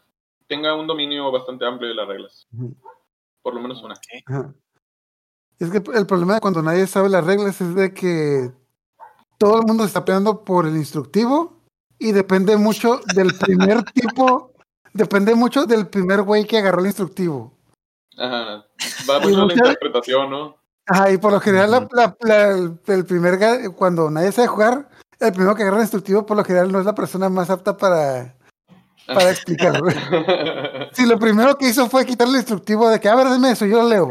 [0.51, 2.47] tenga un dominio bastante amplio de las reglas.
[3.43, 3.95] Por lo menos una.
[4.27, 4.53] Ajá.
[5.61, 8.51] Es que el problema de cuando nadie sabe las reglas es de que
[9.39, 11.61] todo el mundo se está peleando por el instructivo
[11.99, 14.53] y depende mucho del primer tipo,
[14.93, 17.53] depende mucho del primer güey que agarró el instructivo.
[18.19, 18.67] Ajá.
[19.09, 20.57] Va mucho la interpretación, ¿no?
[20.87, 21.89] Ajá, y por lo general la- Ujú.
[21.95, 23.39] la- la- el, el primer,
[23.77, 24.89] cuando nadie sabe jugar,
[25.21, 27.77] el primero que agarra el instructivo por lo general no es la persona más apta
[27.77, 28.35] para,
[29.15, 29.81] para explicar.
[30.93, 33.65] Si lo primero que hizo fue quitarle el instructivo de que, a ver, dime eso,
[33.65, 34.11] yo lo leo.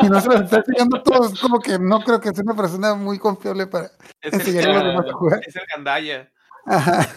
[0.00, 2.54] Y no se lo está enseñando a todos, como que no creo que sea una
[2.54, 3.86] persona muy confiable para
[4.20, 5.40] Es el, enseñarle a los demás a jugar.
[5.46, 6.30] es el gandaya.
[6.66, 7.08] Ajá.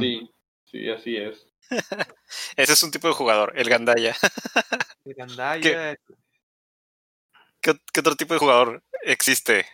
[0.00, 0.30] Sí.
[0.64, 1.46] Sí, así es.
[2.56, 4.14] Ese es un tipo de jugador, el Gandaya.
[5.04, 5.96] El Gandaya.
[7.60, 9.66] ¿Qué, qué otro tipo de jugador existe?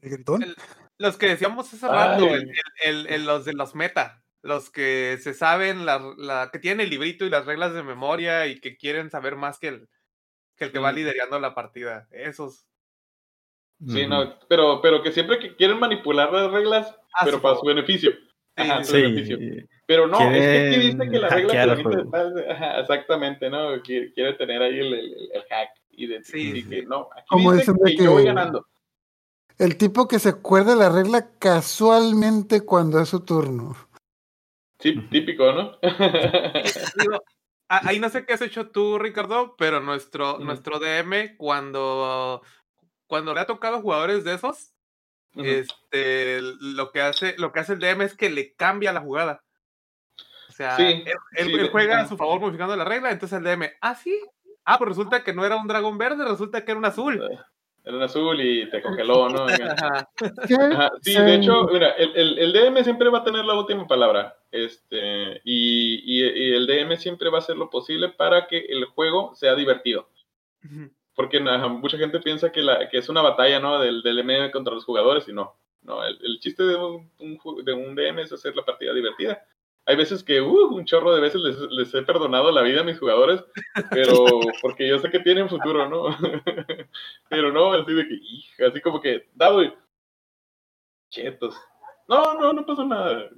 [0.00, 0.42] ¿El gritón?
[0.42, 0.56] El-
[0.98, 2.52] los que decíamos hace rato, el-
[2.84, 6.90] el- el- los de los meta, los que se saben, la, la- que tienen el
[6.90, 9.88] librito y las reglas de memoria y que quieren saber más que el
[10.56, 12.08] que, el que va liderando la partida.
[12.10, 12.66] Esos.
[13.86, 17.56] Sí, no, pero, pero que siempre que quieren manipular las reglas, A pero su para
[17.56, 18.12] su beneficio.
[18.56, 19.38] Ajá, su Sí, beneficio.
[19.86, 23.80] Pero no, es que dice que la regla permite ajá, exactamente, ¿no?
[23.82, 26.68] Quiere, quiere tener ahí el, el- el hack y de Sí, y sí.
[26.68, 28.66] que no, aquí Como dice que, yo voy ganando.
[29.58, 33.74] El tipo que se acuerda de la regla casualmente cuando es su turno.
[34.80, 35.78] Sí, típico, ¿no?
[36.96, 37.22] Digo,
[37.68, 42.42] ahí no sé qué has hecho tú, Ricardo, pero nuestro, nuestro DM, cuando,
[43.06, 44.72] cuando le ha tocado jugadores de esos,
[45.36, 49.44] este, lo que hace, lo que hace el DM es que le cambia la jugada.
[50.48, 51.04] O sea, Sí, él,
[51.36, 53.94] él- sí, él de- juega a su favor modificando la regla, entonces el DM, ah,
[53.94, 54.18] sí.
[54.64, 57.22] Ah, pues resulta que no era un dragón verde, resulta que era un azul.
[57.84, 59.46] Era un azul y te congeló, ¿no?
[59.46, 60.08] Ajá.
[60.46, 60.54] ¿Qué?
[60.54, 63.86] Ajá, sí, de hecho, mira, el, el, el DM siempre va a tener la última
[63.86, 64.36] palabra.
[64.50, 68.84] Este, y, y, y el DM siempre va a hacer lo posible para que el
[68.84, 70.08] juego sea divertido.
[71.14, 73.78] Porque mucha gente piensa que, la, que es una batalla, ¿no?
[73.80, 75.54] Del, del DM contra los jugadores y no.
[75.82, 79.42] No, el, el chiste de un, un de un DM es hacer la partida divertida.
[79.90, 82.84] Hay veces que, uh, un chorro de veces les, les he perdonado la vida a
[82.84, 83.42] mis jugadores,
[83.90, 84.14] pero
[84.62, 86.16] porque yo sé que tienen futuro, ¿no?
[87.28, 89.74] pero no, así de que, hija, así como que, dado y
[91.10, 91.56] chetos.
[92.06, 93.30] No, no, no pasó nada.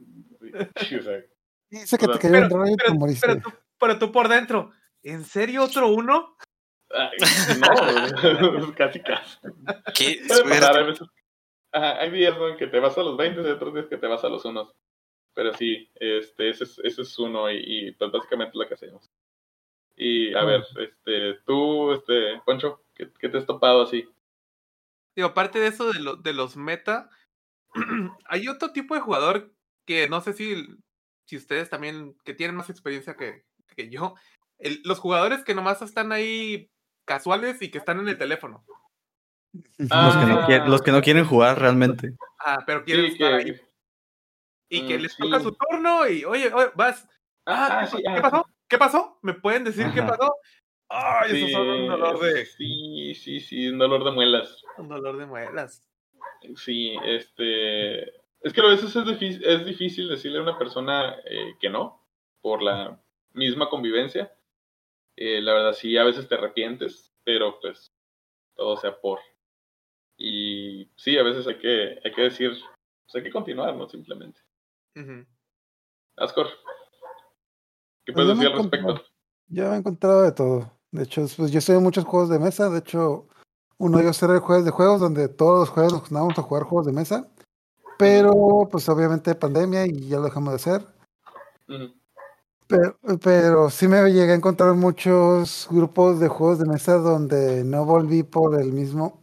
[0.77, 1.23] Sí, o sea,
[1.71, 3.27] Dice que te Pero- rayo y te pero, moriste.
[3.27, 6.37] pero tú, pero tú por dentro, ¿en serio otro uno?
[6.91, 7.17] ay,
[7.61, 9.39] no, casi casi.
[9.95, 10.21] ¿Qué?
[10.29, 10.83] Pasar, hay Suerte.
[10.85, 11.09] veces.
[11.73, 12.49] Ajá, hay días ¿no?
[12.49, 14.45] en que te vas a los 20 y otros días que te vas a los
[14.45, 14.75] unos.
[15.35, 19.11] Pero sí, este, ese es, ese es uno y, y, pues básicamente lo que hacemos.
[19.97, 24.07] Y a ver, este, tú, este, Poncho, ¿qué, qué te has topado así?
[25.17, 27.11] Digo, aparte de eso de, lo- de los meta,
[28.27, 29.53] hay otro tipo de jugador
[29.87, 30.67] que no sé si,
[31.27, 33.45] si ustedes también, que tienen más experiencia que,
[33.77, 34.15] que yo,
[34.59, 36.71] el- los jugadores que nomás están ahí
[37.07, 38.65] casuales y que están en el teléfono,
[39.79, 40.47] Los, que no Ah.
[40.47, 42.15] quieren, los que no quieren jugar realmente.
[42.39, 43.61] ah, pero quieren Sí, estar ahí.
[44.73, 47.07] Y que mm, les toca su turno y, oye, oye, vas,
[47.45, 48.47] ah, Ah, ¿qué, ah, ¿qué pasó?
[48.69, 49.19] ¿Qué pasó?
[49.21, 50.35] ¿Me pueden decir qué pasó?
[50.89, 54.63] Ay, eso son un dolor de, sí, sí, sí, un dolor de muelas.
[54.79, 55.87] un dolor de muelas.
[56.57, 58.03] Sí, este.
[58.41, 62.03] Es que a veces es difícil, es difícil decirle a una persona eh, que no,
[62.41, 62.99] por la
[63.35, 64.35] misma convivencia.
[65.17, 67.93] Eh, la verdad, sí, a veces te arrepientes, pero pues
[68.57, 69.21] todo sea por.
[70.17, 73.87] Y sí, a veces hay que, hay que decir, pues hay que continuar, ¿no?
[73.87, 74.41] Simplemente.
[76.17, 76.47] Ascor,
[78.05, 79.03] ¿qué puedes me decir al respecto?
[79.49, 80.71] Yo he encontrado de todo.
[80.91, 82.69] De hecho, pues yo estoy en muchos juegos de mesa.
[82.69, 83.27] De hecho,
[83.79, 86.43] uno de ellos era el jueves de juegos, donde todos los jueves nos juntábamos a
[86.43, 87.29] jugar juegos de mesa.
[87.99, 90.87] Pero, pues obviamente pandemia y ya lo dejamos de hacer.
[92.67, 97.85] Pero, pero sí me llegué a encontrar muchos grupos de juegos de mesa donde no
[97.85, 99.23] volví por el mismo.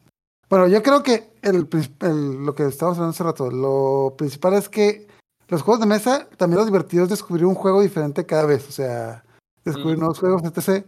[0.49, 1.67] Bueno, yo creo que el,
[2.01, 5.08] el- lo que estábamos hablando hace rato, lo principal es que
[5.49, 8.67] los juegos de mesa, también lo divertido es descubrir un juego diferente cada vez.
[8.69, 9.23] O sea,
[9.65, 9.99] descubrir Mm.
[9.99, 10.85] nuevos juegos, etc.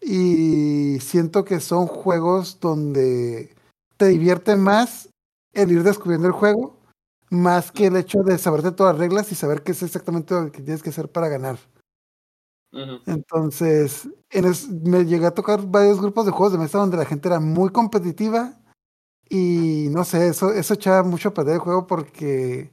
[0.00, 3.54] Y siento que son juegos donde
[3.96, 5.08] te divierte más
[5.54, 6.76] el ir descubriendo el juego,
[7.30, 10.52] más que el hecho de saberte todas las reglas y saber qué es exactamente lo
[10.52, 11.58] que tienes que hacer para ganar.
[13.06, 17.04] Entonces, en es- me llegué a tocar varios grupos de juegos de mesa donde la
[17.06, 18.54] gente era muy competitiva
[19.30, 22.70] y no sé, eso, eso echaba mucho a perder el juego porque,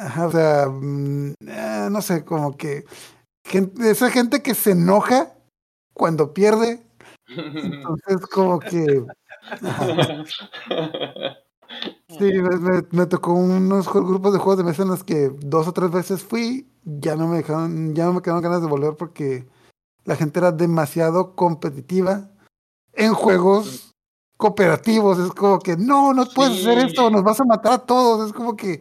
[0.00, 2.84] ajá, o sea, mm, eh, no sé, como que
[3.46, 5.32] gente- esa gente que se enoja
[5.94, 6.82] cuando pierde,
[7.62, 9.04] entonces como que,
[9.62, 10.24] ajá,
[12.08, 15.68] sí, me, me- me tocó unos grupos de juegos de mesa en los que dos
[15.68, 18.94] o tres veces fui, ya no me dejaron, ya no me quedaron ganas de volver
[18.96, 19.46] porque
[20.04, 22.30] la gente era demasiado competitiva
[22.94, 23.92] en juegos
[24.38, 25.18] cooperativos.
[25.18, 28.26] Es como que, no, no puedes hacer esto, nos vas a matar a todos.
[28.26, 28.80] Es como que,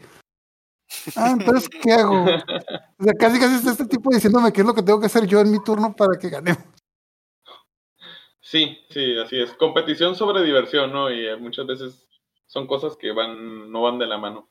[1.15, 2.23] ah, entonces, ¿qué hago?
[2.23, 5.25] O sea, casi casi está este tipo diciéndome qué es lo que tengo que hacer
[5.25, 6.63] yo en mi turno para que ganemos.
[8.41, 9.53] Sí, sí, así es.
[9.53, 11.11] Competición sobre diversión, ¿no?
[11.11, 12.07] Y eh, muchas veces
[12.47, 14.49] son cosas que van, no van de la mano.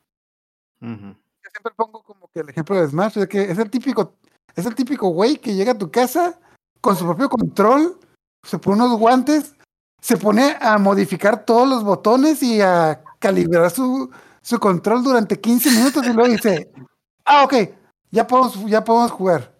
[0.80, 4.14] Yo siempre pongo como que el ejemplo de Smash, de que es el típico,
[4.54, 6.38] es el típico güey que llega a tu casa
[6.80, 7.98] con su propio control,
[8.44, 9.56] se pone unos guantes,
[10.00, 14.10] se pone a modificar todos los botones y a calibrar su,
[14.42, 16.70] su control durante 15 minutos y luego dice,
[17.24, 17.54] ah, ok,
[18.10, 19.54] Ya podemos, ya podemos jugar.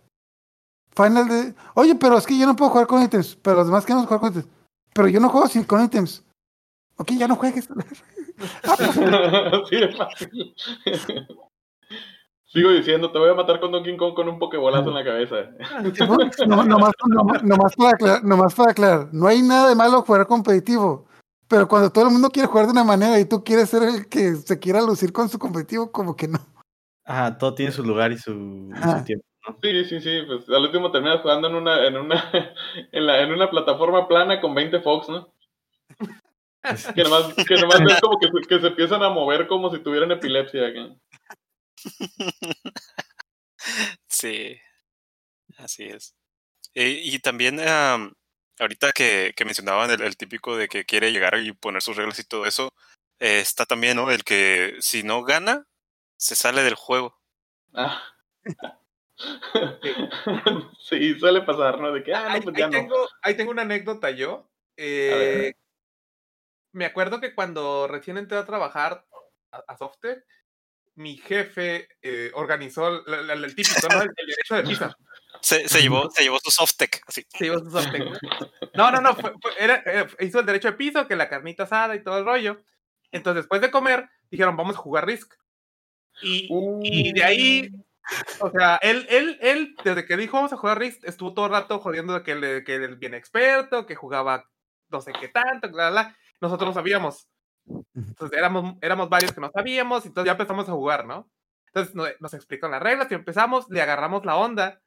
[0.96, 1.54] Final de.
[1.74, 3.36] Oye, pero es que yo no puedo jugar con ítems.
[3.36, 4.48] Pero los demás queremos jugar con ítems.
[4.94, 6.24] Pero yo no juego sin con ítems.
[6.96, 7.68] Ok, ya no juegues.
[12.46, 15.36] Sigo diciendo, te voy a matar con Donkey Kong con un pokebolazo en la cabeza.
[16.46, 20.26] no, nomás, nomás, nomás, para aclarar, nomás para aclarar, no hay nada de malo jugar
[20.26, 21.07] competitivo.
[21.48, 24.08] Pero cuando todo el mundo quiere jugar de una manera y tú quieres ser el
[24.08, 26.38] que se quiera lucir con su competitivo, como que no.
[27.04, 28.32] Ajá, todo tiene su lugar y su,
[28.70, 29.24] y su tiempo.
[29.48, 29.58] ¿no?
[29.62, 32.22] Sí, sí, sí, pues al último terminas jugando en una, en una,
[32.92, 35.32] en la, en una plataforma plana con 20 Fox, ¿no?
[36.94, 39.78] Que nomás, que nomás ves como que, se- que se empiezan a mover como si
[39.82, 40.66] tuvieran epilepsia.
[40.66, 40.94] acá.
[44.08, 44.56] Sí,
[45.58, 46.14] así es.
[46.74, 48.12] Eh, y también, am,
[48.58, 52.18] ahorita que, que mencionaban el, el típico de que quiere llegar y poner sus reglas
[52.18, 52.72] y todo eso,
[53.18, 54.10] eh, está también, ¿no?
[54.10, 55.66] El que si no gana,
[56.16, 57.18] se sale del juego.
[57.74, 58.02] Ah.
[60.80, 61.92] Sí, suele pasar, ¿no?
[61.92, 62.72] De que, ah, ahí, no, pues ahí ya no.
[62.72, 64.48] tengo, ahí tengo una anécdota yo.
[64.76, 65.54] Eh,
[66.72, 69.04] me acuerdo que cuando recién entré a trabajar
[69.50, 70.24] a, a Softec,
[70.94, 74.02] mi jefe eh, organizó el típico, ¿no?
[74.02, 74.96] El, el derecho de pizza.
[75.48, 77.24] Se, se llevó, se llevó su softtech, así.
[77.38, 78.12] Sí, iba a su Softec, ¿no?
[78.74, 81.62] No, no, no, fue- fue- era- eh, hizo el derecho de piso, que la carnita
[81.62, 82.60] asada y todo el rollo.
[83.12, 85.32] Entonces, después de comer, dijeron, vamos a jugar Risk.
[86.20, 86.48] Y,
[86.82, 87.70] y de ahí,
[88.40, 91.52] o sea, él, él, él, desde que dijo vamos a jugar Risk, estuvo todo el
[91.52, 94.44] rato jodiendo de que él, que él bien experto, que jugaba
[94.90, 96.16] no sé qué tanto, bla, bla, bla.
[96.42, 97.28] Nosotros no sabíamos.
[97.94, 101.30] Entonces éramos, éramos varios que no sabíamos, y entonces ya empezamos a jugar, ¿no?
[101.68, 104.80] Entonces no- nos explicó las reglas y empezamos, le agarramos la onda.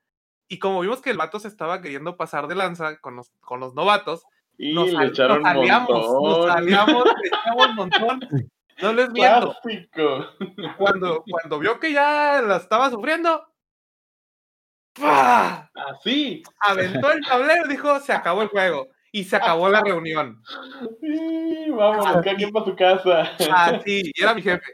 [0.52, 3.62] Y como vimos que el vato se estaba queriendo pasar de lanza con los, con
[3.62, 4.26] los novatos,
[4.58, 8.50] Y nos, le echaron nos un nos aliamos, le echamos un montón.
[8.82, 9.56] No les miento.
[10.78, 13.48] Cuando, cuando vio que ya la estaba sufriendo,
[15.00, 15.70] ¡pah!
[15.74, 16.44] Así.
[16.68, 18.90] aventó el tablero y dijo, se acabó el juego.
[19.14, 20.44] Y se acabó la reunión.
[21.00, 23.22] Sí, vámonos, cada quien para su casa.
[23.54, 24.66] Así, y era mi jefe.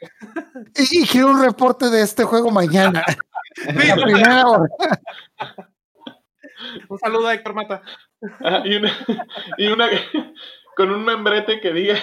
[0.76, 3.06] Y, y quiero un reporte de este juego mañana.
[3.58, 4.70] Sí, La primera hora.
[6.90, 7.82] un saludo a Héctor Mata.
[8.42, 8.92] Ah, y una,
[9.58, 9.90] y una
[10.76, 11.96] con un membrete que diga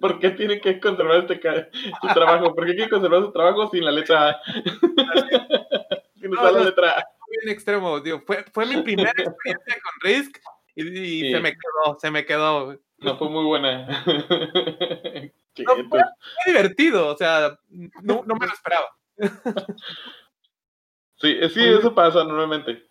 [0.00, 3.84] por qué tienen que conservar este su trabajo, por qué quieren conservar su trabajo sin
[3.84, 4.40] la letra A.
[6.20, 7.04] sin No, usar la letra A.
[7.42, 10.36] Bien extremo, digo, fue, fue mi primera experiencia con Risk
[10.74, 11.32] y, y Sí.
[11.32, 12.78] se me quedó, se me quedó.
[12.98, 13.86] No fue muy buena.
[13.86, 13.94] No,
[14.26, 15.76] fue, Chetos.
[15.90, 16.02] fue
[16.46, 17.58] divertido, o sea,
[18.02, 18.86] no, no me lo esperaba.
[21.22, 22.84] Sí, eh, sí, eso pasa normalmente.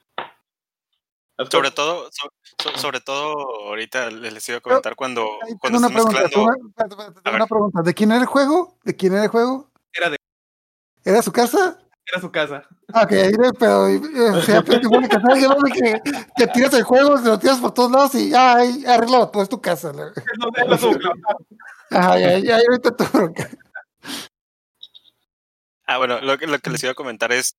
[1.52, 2.32] Sobre todo, so-
[2.64, 3.34] so- sobre todo
[3.68, 5.28] ahorita les iba a comentar cuando,
[5.60, 6.50] cuando una pregunta, mezclando.
[7.26, 7.82] una, una pregunta.
[7.82, 8.78] ¿De quién era el juego?
[8.84, 9.70] ¿De quién era el juego?
[9.92, 10.18] Era de
[11.04, 11.78] ¿Era su casa?
[12.06, 12.64] era su casa.
[12.94, 13.12] Ah, Ok,
[13.60, 14.02] pero eh,
[14.34, 16.02] o sea, pues, igual que sabes, igual que,
[16.38, 19.50] que tiras el juego, te lo tiras por todos lados y ay, arreglado, todo es
[19.50, 19.92] tu casa.
[19.94, 21.00] la- Es lo-.
[21.90, 23.50] Ajá, ya, ya, ya, ahorita tu bronca.
[25.88, 27.56] Ah, bueno, lo que, lo que les iba a comentar es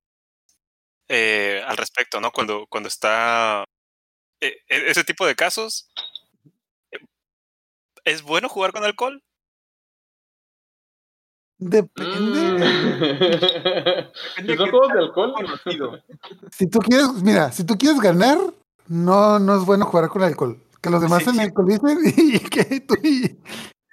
[1.14, 2.30] eh, al respecto, ¿no?
[2.32, 3.64] Cuando, cuando está
[4.40, 5.90] eh, e- ese tipo de casos,
[8.04, 9.22] ¿es bueno jugar con alcohol?
[11.58, 12.40] Depende.
[12.50, 14.46] Mm.
[14.46, 15.34] si son juegos de alcohol.
[16.50, 18.38] Si tú quieres, mira, si tú quieres ganar,
[18.88, 20.60] no, no es bueno jugar con alcohol.
[20.80, 21.40] Que los demás Sí, se sí.
[21.40, 23.38] alcoholicen y que tú y-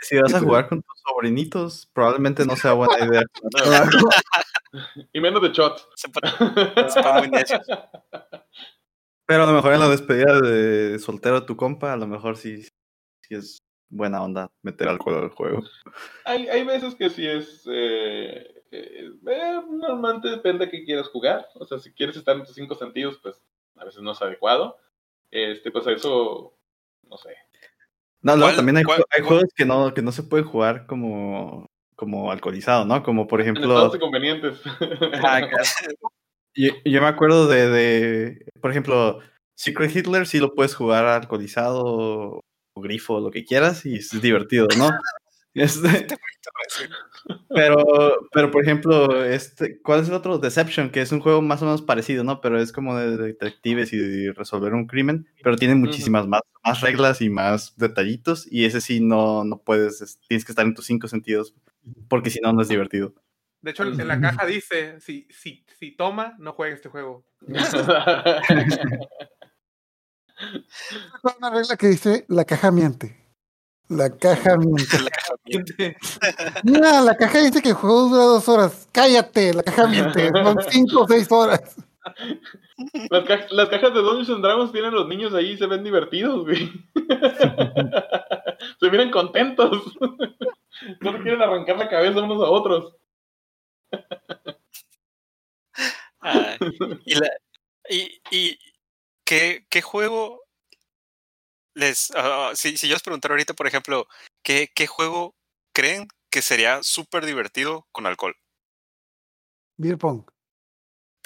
[0.01, 3.23] Si vas a jugar con tus sobrinitos, probablemente no sea buena idea.
[5.13, 5.88] y menos de shot.
[5.95, 7.59] Se pone, se pone muy necio.
[9.25, 12.38] Pero a lo mejor en la despedida de soltero de tu compa, a lo mejor
[12.38, 13.59] sí, sí es
[13.89, 15.63] buena onda meter alcohol al juego.
[16.25, 17.63] Hay, hay veces que sí es.
[17.67, 21.47] Eh, eh, eh, normalmente depende de qué quieras jugar.
[21.55, 23.41] O sea, si quieres estar en tus cinco sentidos, pues
[23.75, 24.77] a veces no es adecuado.
[25.31, 26.55] Este, pues eso.
[27.03, 27.35] No sé.
[28.21, 30.23] No, no, ¿Cuál- también hay, cuál- jue- hay cuál- juegos que no, que no se
[30.23, 33.01] pueden jugar como, como alcoholizado, ¿no?
[33.03, 34.60] Como por ejemplo, inconvenientes.
[35.23, 35.47] Ah,
[36.55, 39.19] yo, yo me acuerdo de, de, por ejemplo,
[39.56, 42.39] Secret Hitler sí lo puedes jugar alcoholizado o,
[42.75, 44.89] o grifo, lo que quieras, y es divertido, ¿no?
[45.56, 46.06] Este,
[47.50, 47.83] pero,
[48.31, 50.37] pero por ejemplo, este, ¿cuál es el otro?
[50.37, 52.41] Deception, que es un juego más o menos parecido, ¿no?
[52.41, 56.81] Pero es como de detectives y de resolver un crimen, pero tiene muchísimas más, más
[56.81, 60.75] reglas y más detallitos, y ese sí no, no puedes, es- tienes que estar en
[60.75, 61.56] tus cinco sentidos,
[62.08, 63.15] porque si no, no es divertido.
[63.62, 67.25] De hecho, en la caja dice, si, si, si toma, no juegue este juego.
[71.39, 73.19] una regla que dice la caja miente.
[73.90, 75.00] La caja miente.
[75.02, 75.98] La caja miente.
[76.63, 78.87] Mira, la caja dice que el juego dura dos horas.
[78.92, 80.29] Cállate, la caja miente.
[80.29, 81.75] Son cinco o seis horas.
[83.10, 85.83] Las, ca- las cajas de Dungeons and Dragons tienen los niños ahí y se ven
[85.83, 86.71] divertidos, güey.
[88.79, 89.83] se miran contentos.
[91.02, 92.96] no se quieren arrancar la cabeza unos a otros.
[96.21, 96.58] Ay,
[97.06, 97.37] y, la-
[97.90, 98.60] y, y
[99.25, 100.42] ¿qué, qué juego
[101.80, 102.12] les...
[102.15, 104.08] ah, si, si yo os preguntara ahorita, por ejemplo,
[104.44, 105.36] ¿qué, qué juego
[105.73, 108.36] creen que sería súper divertido con alcohol?
[109.77, 110.23] Beer pong.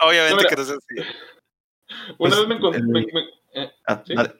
[0.00, 0.48] Obviamente mira.
[0.48, 0.94] que no es así.
[2.18, 2.80] Una Pues, vez me encontré.
[2.80, 4.14] el- me- me- eh, Ah, ¿Sí?
[4.14, 4.34] dale.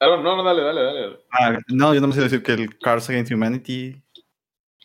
[0.00, 1.00] ah, no, no, dale, dale, dale.
[1.00, 1.18] dale.
[1.32, 4.02] Ah, no, yo no me sé decir que el Cars Against Humanity.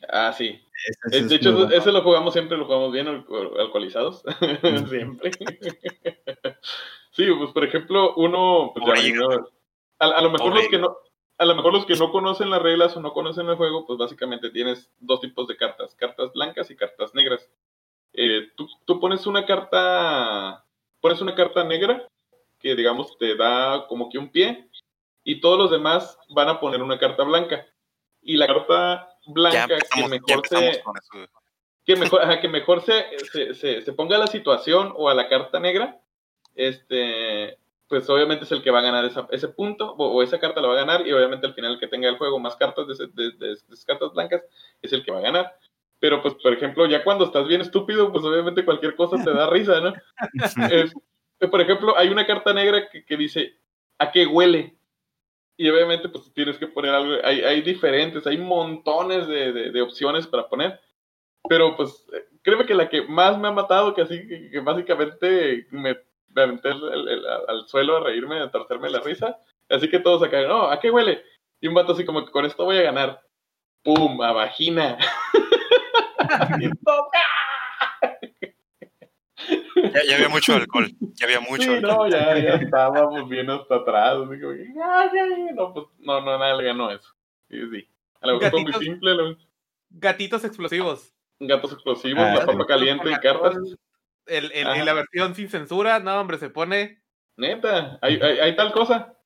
[0.09, 0.59] Ah, sí.
[1.05, 1.91] ese- ese De es hecho, ese, bueno.
[1.99, 4.23] lo jugamos siempre, lo jugamos bien alco- alcoholizados.
[4.89, 5.31] siempre.
[7.11, 8.71] sí, pues por ejemplo, uno.
[8.75, 9.13] pues,
[9.99, 10.97] a, a lo mejor Pobre los que no.
[11.37, 13.97] A lo mejor los que no conocen las reglas o no conocen el juego, pues
[13.97, 17.49] básicamente tienes dos tipos de cartas, cartas blancas y cartas negras.
[18.13, 20.63] Eh, tú, tú pones una carta,
[20.99, 22.07] pones una carta negra
[22.59, 24.69] que digamos te da como que un pie
[25.23, 27.65] y todos los demás van a poner una carta blanca.
[28.21, 30.81] Y la carta blanca que mejor se,
[31.85, 35.13] que mejor, ajá, que mejor se, se, se, se ponga a la situación o a
[35.15, 35.99] la carta negra,
[36.55, 37.57] este,
[37.87, 40.61] pues obviamente es el que va a ganar esa- ese punto, o, o esa carta
[40.61, 42.87] la va a ganar, y obviamente al final el que tenga el juego más cartas
[42.87, 44.41] de, de- de- de esas cartas blancas
[44.81, 45.57] es el que va a ganar.
[45.99, 49.47] Pero pues, por ejemplo, ya cuando estás bien estúpido, pues obviamente cualquier cosa te da
[49.49, 49.93] risa, ¿no?
[50.73, 50.93] Es-
[51.39, 53.57] eh, por ejemplo, hay una carta negra que, que dice,
[53.97, 54.75] ¿a qué huele?
[55.61, 59.81] Y obviamente pues tienes que poner algo, hay, hay diferentes, hay montones de, de- de
[59.83, 60.79] opciones para poner.
[61.47, 62.05] Pero pues
[62.41, 65.97] créeme que la que más me ha matado, que así, que, que básicamente me,
[66.29, 69.37] me aventé el- al suelo a reírme, a torcerme la risa.
[69.69, 71.23] Así que todos acá, no, ¿a qué huele?
[71.59, 73.21] Y un vato así como que con esto voy a ganar.
[73.83, 74.19] ¡Pum!
[74.23, 74.97] A vagina.
[79.93, 80.89] Ya, ya había mucho alcohol.
[81.15, 81.97] Ya había mucho sí, alcohol.
[81.97, 84.15] no, ya, ya estábamos bien hasta atrás.
[84.17, 84.53] Así como
[84.83, 85.53] "Ah, ya, ya".
[85.53, 87.09] No, pues, no, no, nada le ganó eso.
[87.49, 87.87] Sí, sí.
[88.21, 88.83] A lo mejor fue muy Gatitos.
[88.93, 89.37] simple, lo-
[89.89, 91.13] Gatitos explosivos.
[91.39, 93.55] gatos explosivos, Ah, la papa caliente y cartas.
[94.27, 97.01] El, el- en la versión sin censura, no, hombre, se pone
[97.37, 99.17] Neta, hay, hay, hay tal cosa.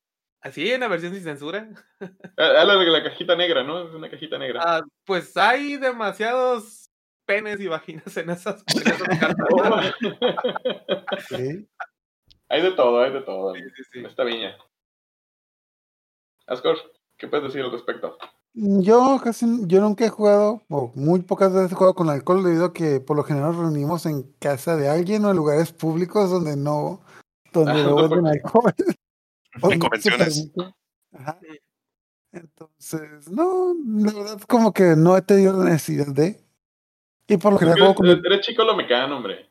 [0.41, 1.67] así en la versión sin censura.
[2.37, 3.87] Ah, la de la cajita negra, ¿no?
[3.87, 4.61] Es una cajita negra.
[4.63, 6.84] Ah, pues hay demasiados
[7.25, 9.47] penes y vaginas en esas, en esas cartas.
[11.27, 11.67] Sí.
[12.49, 13.53] hay de todo, hay de todo.
[13.55, 13.99] Sí, sí, sí.
[13.99, 14.55] En esta viña.
[16.47, 16.77] Ascor,
[17.17, 18.17] ¿qué puedes decir al respecto?
[18.53, 22.65] Yo casi, yo nunca he jugado, o muy pocas veces he jugado con alcohol debido
[22.65, 26.29] a que por lo general nos reunimos en casa de alguien o en lugares públicos
[26.29, 27.01] donde no,
[27.51, 28.73] donde Ah, no no, venden alcohol.
[29.71, 30.51] En convenciones.
[31.13, 31.39] Ajá.
[32.33, 36.44] Entonces, no, la verdad como que no he tenido la necesidad de.
[37.27, 39.49] Y por lo general juego con Eres, chico lo mecano, hombre.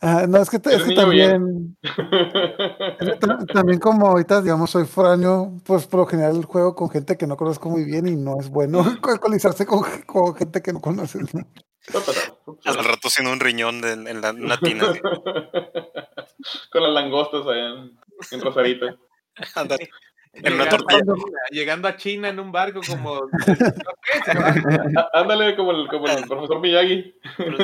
[0.00, 5.52] Ajá, no, es que, es que también, es que también como ahorita, digamos, soy foráneo,
[5.64, 8.48] pues por lo general juego con gente que no conozco muy bien y no es
[8.48, 11.32] bueno alcoholizarse con, con gente que no conoces.
[11.34, 11.46] ¿no?
[12.64, 14.88] Al rato sin un riñón de- en la una tina.
[14.90, 15.00] así.
[16.72, 17.98] Con las langostas allá en,
[18.32, 18.86] en Rosarito.
[20.34, 21.38] En una Llegando, tortilla.
[21.50, 23.20] llegando a China en un barco como...
[25.12, 27.14] Ándale como el, como el profesor Miyagi.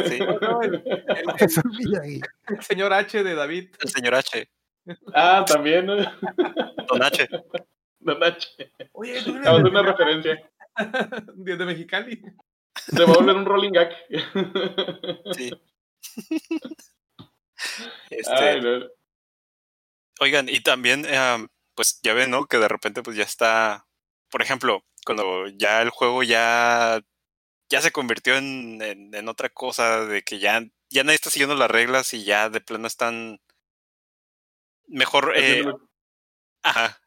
[0.06, 1.04] Sí, no, el, el-
[1.38, 2.20] Eso olvida ahí.
[2.48, 3.70] el señor H de David.
[3.80, 4.48] el señor H.
[5.14, 5.86] Ah, también.
[5.86, 7.28] Don H.
[8.00, 8.48] Don H.
[8.92, 10.50] Oye, tú eres una referencia.
[11.34, 12.22] de, de Mexicali.
[12.76, 13.90] Se va a volver un rolling gag.
[15.36, 15.50] Sí.
[18.10, 18.86] Este, Ay, no.
[20.20, 21.46] Oigan, y también, eh,
[21.78, 22.46] pues ya ven, ¿no?
[22.46, 23.86] Que de repente pues ya está,
[24.30, 27.00] por ejemplo, cuando ya el juego ya,
[27.70, 30.60] ya se convirtió en, en, en otra cosa, de que ya,
[30.90, 33.40] ya nadie está siguiendo las reglas y ya de plano están
[34.88, 35.64] mejor, eh,
[36.62, 37.00] ajá,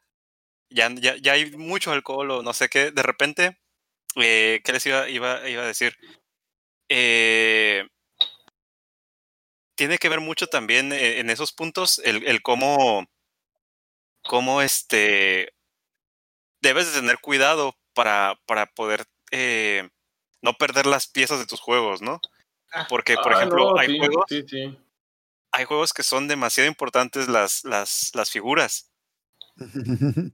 [0.70, 3.58] ya, ya, ya hay mucho alcohol o no sé qué, de repente,
[4.16, 5.96] eh, ¿qué les iba, iba, iba a decir?
[6.88, 7.86] Eh,
[9.74, 13.06] tiene que ver mucho también eh, en esos puntos el, el cómo,
[14.22, 15.52] cómo este
[16.60, 19.88] debes de tener cuidado para, para poder eh,
[20.42, 22.20] no perder las piezas de tus juegos, ¿no?
[22.88, 24.78] Porque, por Ah, ejemplo, no, hay sí, juegos, Sí, sí.
[25.52, 28.90] hay juegos que son demasiado importantes las, las, las figuras.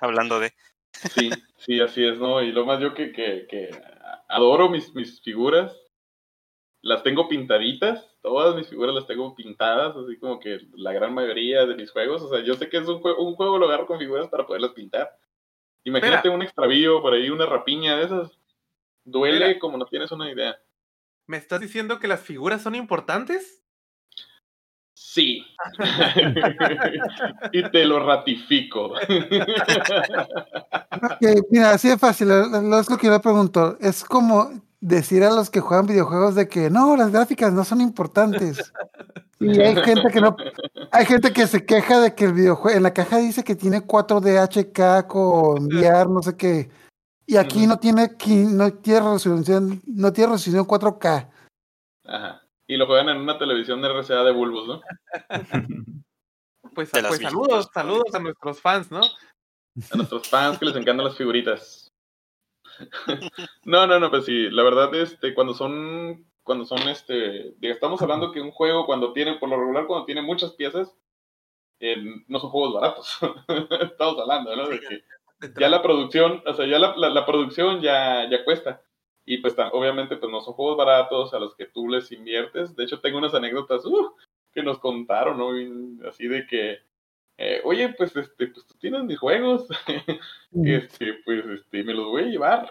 [0.00, 0.52] Hablando de.
[1.14, 2.42] Sí, sí, así es, ¿no?
[2.42, 3.70] Y lo más yo que, que, que
[4.28, 5.72] adoro mis, mis figuras,
[6.82, 11.64] las tengo pintaditas, todas mis figuras las tengo pintadas, así como que la gran mayoría
[11.64, 12.22] de mis juegos.
[12.22, 14.46] O sea, yo sé que es un, juego, un juego lo agarro con figuras para
[14.46, 15.16] poderlas pintar.
[15.84, 18.32] Imagínate un extravío por ahí, una rapiña de esas.
[19.04, 20.56] Duele como no tienes una idea.
[21.26, 23.62] ¿Me estás diciendo que las figuras son importantes?
[24.92, 25.44] Sí.
[27.52, 28.94] y te lo ratifico.
[31.50, 32.30] mira, así de fácil.
[32.30, 33.76] Es lo que yo le pregunto.
[33.80, 34.50] Es como
[34.82, 38.72] decir a los que juegan videojuegos de que no, las gráficas no son importantes.
[39.38, 40.36] Y hay gente que no,
[40.90, 43.86] hay gente que se queja de que el videojuego, en la caja dice que tiene
[43.86, 46.68] 4D HK con VR, no sé qué.
[47.26, 48.10] Y aquí no tiene
[48.50, 51.30] no tiene resolución, no tiene resolución 4K.
[52.04, 52.42] Ajá.
[52.66, 54.80] Y lo juegan en una televisión de RCA de bulbos, ¿no?
[56.74, 59.00] pues, pues saludos, saludos a nuestros fans, ¿no?
[59.00, 61.81] A nuestros fans que les encantan las figuritas.
[63.64, 68.32] no, no, no, pues sí, la verdad, este, cuando son, cuando son, este, estamos hablando
[68.32, 70.94] que un juego cuando tiene, por lo regular, cuando tiene muchas piezas,
[71.80, 71.96] eh,
[72.28, 73.18] no son juegos baratos.
[73.82, 74.68] estamos hablando, ¿no?
[74.68, 75.04] De que
[75.58, 78.82] ya la producción, o sea, ya la, la, producción ya, ya cuesta.
[79.24, 82.74] Y pues obviamente pues no son juegos baratos a los que tú les inviertes.
[82.76, 84.14] De hecho, tengo unas anécdotas uh,
[84.52, 86.08] que nos contaron, ¿no?
[86.08, 86.80] Así de que
[87.44, 89.66] eh, oye, pues, este, pues tú tienes mis juegos,
[90.64, 92.70] este, pues, este, me los voy a llevar.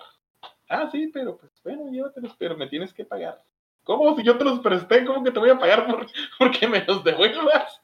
[0.69, 3.43] Ah, sí, pero, pues, bueno, llévatelos, pero me tienes que pagar.
[3.84, 4.15] ¿Cómo?
[4.15, 6.07] Si yo te los presté, ¿cómo que te voy a pagar por,
[6.39, 7.82] porque me los devuelvas?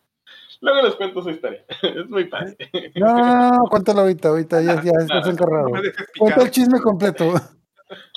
[0.61, 1.65] Luego les cuento su historia.
[1.81, 2.57] Es muy fácil.
[2.95, 5.69] No, no, no, cuéntalo ahorita, ahorita ya, ya estás encargado.
[6.17, 7.33] Cuenta el chisme completo.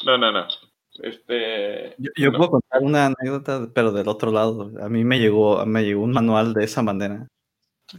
[0.06, 0.46] No, no, no.
[1.02, 1.96] Este.
[2.16, 4.70] Yo, puedo contar una anécdota, pero del otro lado.
[4.80, 7.26] A mí me llegó, me llegó un manual de esa manera.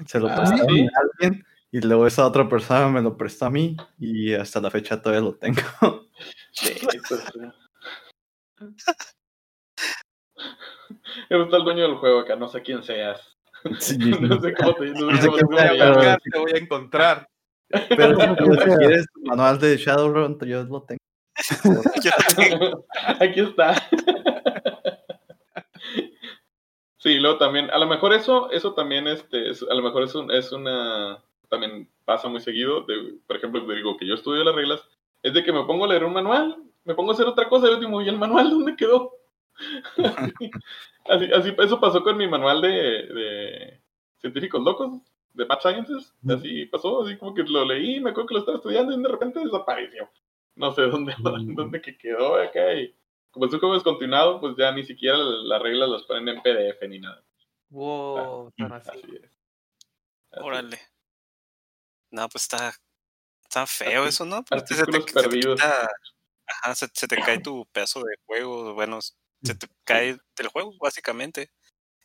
[0.05, 3.49] Se lo ah, prestó a alguien y luego esa otra persona me lo prestó a
[3.49, 5.61] mí y hasta la fecha todavía lo tengo.
[6.51, 7.01] Sí, pues,
[11.29, 13.37] gusta el dueño del juego acá, no sé quién seas.
[13.79, 17.27] Sí, no sé cómo te, no sé cómo te, te voy a encontrar.
[17.69, 18.27] Pero si
[18.77, 20.99] quieres tu manual de Shadowrun, yo lo tengo.
[23.19, 23.75] Aquí está.
[27.01, 30.29] Sí, luego también, a lo mejor eso, eso también, este, a lo mejor es, un,
[30.29, 31.17] es una,
[31.49, 34.87] también pasa muy seguido, de, por ejemplo, digo que yo estudio las reglas,
[35.23, 37.67] es de que me pongo a leer un manual, me pongo a hacer otra cosa,
[37.67, 39.13] el último, ¿y el manual dónde quedó?
[41.09, 43.81] así, así, eso pasó con mi manual de, de
[44.19, 45.01] científicos locos,
[45.33, 48.57] de Math Sciences, así pasó, así como que lo leí, me acuerdo que lo estaba
[48.57, 50.07] estudiando y de repente desapareció.
[50.55, 51.15] No sé dónde,
[51.55, 52.93] dónde que quedó acá y
[53.31, 56.87] como es un juego descontinuado, pues ya ni siquiera las reglas las ponen en PDF
[56.87, 57.23] ni nada.
[57.69, 59.01] Wow, ah, así.
[59.23, 59.31] es.
[60.31, 60.79] Órale.
[62.11, 62.73] No, pues está,
[63.43, 64.43] está feo eso, ¿no?
[64.43, 65.59] Pues se te, perdidos.
[65.59, 65.73] Se te,
[66.47, 71.51] ajá, se, te cae tu pedazo de juego, bueno, se te cae del juego, básicamente.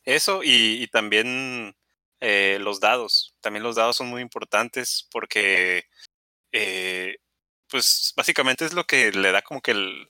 [0.03, 1.75] Eso y, y también
[2.19, 3.35] eh, los dados.
[3.41, 5.85] También los dados son muy importantes porque,
[6.51, 7.17] eh,
[7.69, 10.09] pues, básicamente es lo que le da como que el,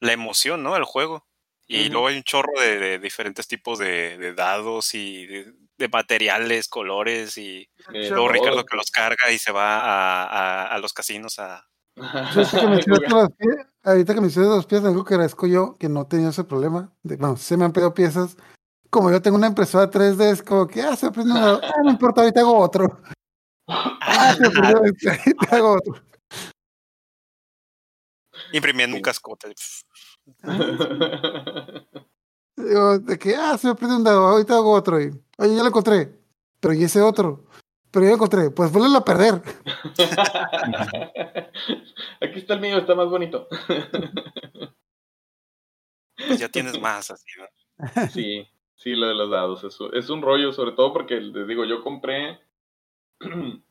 [0.00, 0.74] la emoción, ¿no?
[0.74, 1.26] Al juego.
[1.66, 5.54] Y luego hay un chorro de, diferentes tipos de, dados y de,
[5.92, 11.38] materiales, colores y luego Ricardo que los carga y se va a, a, los casinos
[11.38, 11.64] a...
[13.84, 16.92] ahorita que me hiciste dos piezas, algo que agradezco yo, que no tenía ese problema.
[17.04, 18.36] De, bueno, se me han pedido piezas.
[18.90, 21.12] Como yo tengo una impresora 3D, es como que, ah, se ah,
[21.84, 23.00] no importa, ahorita hago otro.
[24.02, 26.02] Ah, se ahorita hago otro.
[28.52, 29.54] Imprimiendo un cascote.
[32.56, 35.00] Digo, de que, ah, se me prende un dado, ahorita hago otro.
[35.00, 36.20] Y, Oye, ya lo encontré.
[36.60, 37.46] Pero ¿y ese otro?
[37.90, 38.50] Pero ya lo encontré.
[38.50, 39.42] Pues vuelve a perder.
[42.20, 43.48] Aquí está el mío, está más bonito.
[46.26, 47.26] Pues ya tienes más, así,
[48.12, 49.64] Sí, sí, lo de los dados.
[49.64, 52.38] Es, es un rollo, sobre todo porque, les digo, yo compré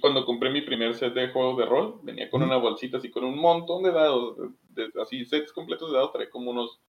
[0.00, 3.24] cuando compré mi primer set de juegos de rol, venía con una bolsita así con
[3.24, 4.36] un montón de dados,
[5.02, 6.80] así sets completos de dados, traía como unos,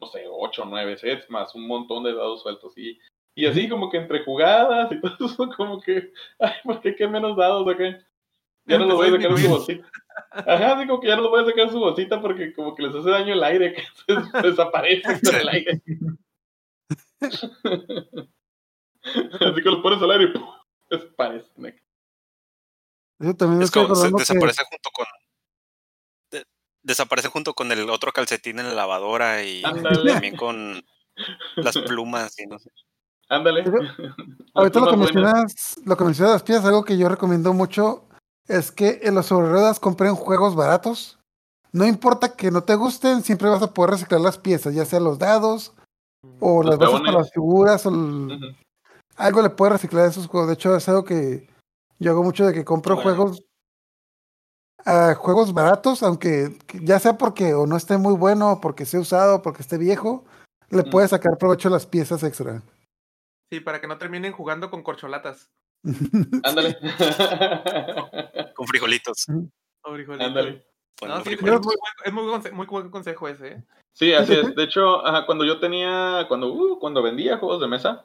[0.00, 2.76] no sé, 8 o 9 sets más un montón de dados sueltos.
[2.76, 2.98] Y,
[3.34, 7.06] y así como que entre jugadas y todo eso, como que, ay, ¿por qué qué
[7.06, 7.98] menos dados acá?
[8.66, 9.90] Ya no los voy a sacar en su bolsita.
[10.30, 12.74] Ajá, así como que ya no los voy a sacar en su bolsita porque como
[12.74, 14.14] que les hace daño el aire, que se
[14.48, 15.82] desaparece con el aire.
[17.20, 17.50] así
[19.62, 20.46] que los pones al aire y ¡pum!
[20.90, 21.83] desaparecen.
[23.20, 25.06] Eso también es como, desaparece junto con
[26.82, 30.84] desaparece junto con el otro calcetín en la lavadora y también con
[31.56, 32.70] las plumas y no sé.
[33.30, 33.64] Ándale.
[34.52, 38.04] Ahorita lo que mencionas, lo que mencionas las piezas, algo que yo recomiendo mucho
[38.46, 41.18] es que en los sobre ruedas compren juegos baratos.
[41.72, 45.00] no importa que no te gusten, siempre vas a poder reciclar las piezas, ya sea
[45.00, 45.72] los dados
[46.38, 48.56] o Los las bases para las figuras o el-
[49.16, 50.48] algo le puede reciclar a esos juegos.
[50.48, 51.48] De hecho, es algo que
[51.98, 53.10] yo hago mucho de que compro Bueno.
[53.16, 53.44] juegos
[54.86, 58.98] a juegos baratos, aunque ya sea porque o no esté muy bueno, o porque esté
[58.98, 60.24] usado, o porque esté viejo,
[60.68, 60.90] le Mm.
[60.90, 62.62] puedes sacar provecho a las piezas extra.
[63.50, 65.48] Sí, para que no terminen jugando con corcholatas.
[66.44, 66.76] Ándale.
[68.54, 69.26] Con frijolitos.
[69.84, 70.24] Oh, frijolito.
[70.24, 70.66] Ándale.
[71.02, 71.66] No, sí, pero frijolitos.
[71.66, 73.48] es muy, buen, es muy, buen conse- muy buen consejo ese.
[73.48, 73.64] ¿eh?
[73.92, 74.54] Sí, así es.
[74.56, 78.04] De hecho, ajá, cuando yo tenía, cuando, uh, cuando vendía juegos de mesa,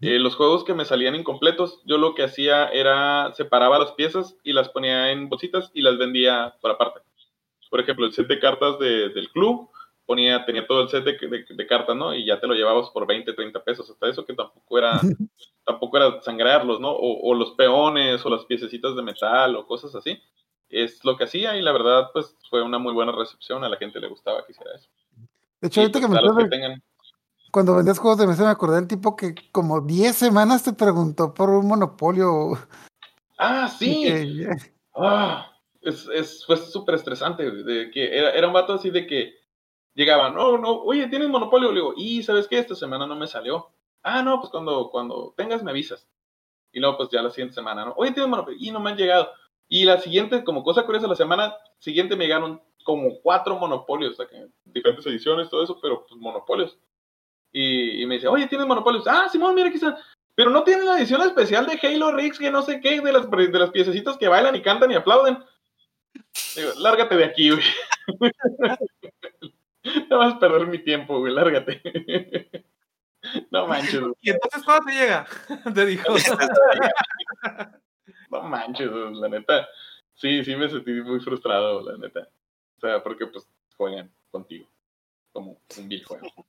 [0.00, 4.36] eh, los juegos que me salían incompletos, yo lo que hacía era separaba las piezas
[4.42, 7.00] y las ponía en bolsitas y las vendía por aparte.
[7.70, 9.70] Por ejemplo, el set de cartas de- del club,
[10.06, 12.14] ponía, tenía todo el set de, de- de cartas, ¿no?
[12.14, 13.90] Y ya te lo llevabas por 20, 30 pesos.
[13.90, 15.00] Hasta eso que tampoco era,
[15.64, 16.90] tampoco era sangrarlos, ¿no?
[16.92, 20.20] O, o los peones o las piececitas de metal o cosas así.
[20.68, 23.64] Es lo que hacía y la verdad, pues fue una muy buena recepción.
[23.64, 24.88] A la gente le gustaba que hiciera eso.
[25.60, 26.82] De hecho, Y, ahorita pues, me que de- tengan.
[27.56, 31.32] Cuando vendías juegos de mesa me acordé del tipo que como 10 semanas te preguntó
[31.32, 32.50] por un monopolio.
[33.38, 34.02] Ah, sí.
[34.04, 34.50] que-
[34.94, 35.50] Ah,
[35.80, 37.50] es, es, fue súper estresante.
[37.50, 39.36] De que era, era un vato así de que
[39.94, 41.70] llegaba, no, no, oye, ¿tienes monopolio?
[41.70, 42.58] Le digo, y ¿sabes qué?
[42.58, 43.70] Esta semana no me salió.
[44.02, 46.06] Ah, no, pues cuando, cuando tengas me avisas.
[46.72, 47.94] Y luego, pues ya la siguiente semana, ¿no?
[47.96, 48.58] Oye, ¿tienes monopolio?
[48.60, 49.30] Y no me han llegado.
[49.66, 54.16] Y la siguiente, como cosa curiosa, la semana siguiente me llegaron como cuatro monopolios, o
[54.16, 56.78] sea, que diferentes ediciones, todo eso, pero pues monopolios.
[57.58, 59.06] Y, y me dice, oye, ¿tienes monopolios?
[59.06, 59.96] Ah, Simón, mira, aquí está.
[60.34, 63.30] Pero no tiene la edición especial de Halo Rix, que no sé qué, de las,
[63.30, 65.38] de las piececitas que bailan y cantan y aplauden.
[66.54, 67.62] Digo, lárgate de aquí, güey.
[70.10, 71.80] No vas a perder mi tiempo, güey, lárgate.
[73.50, 74.12] No manches, güey.
[74.20, 75.26] ¿Y entonces cuándo te llega?
[75.74, 76.14] Te dijo.
[78.30, 79.68] no manches, la neta.
[80.14, 82.28] Sí, sí me sentí muy frustrado, la neta.
[82.76, 84.68] O sea, porque pues juegan contigo.
[85.32, 86.46] Como un videojuego.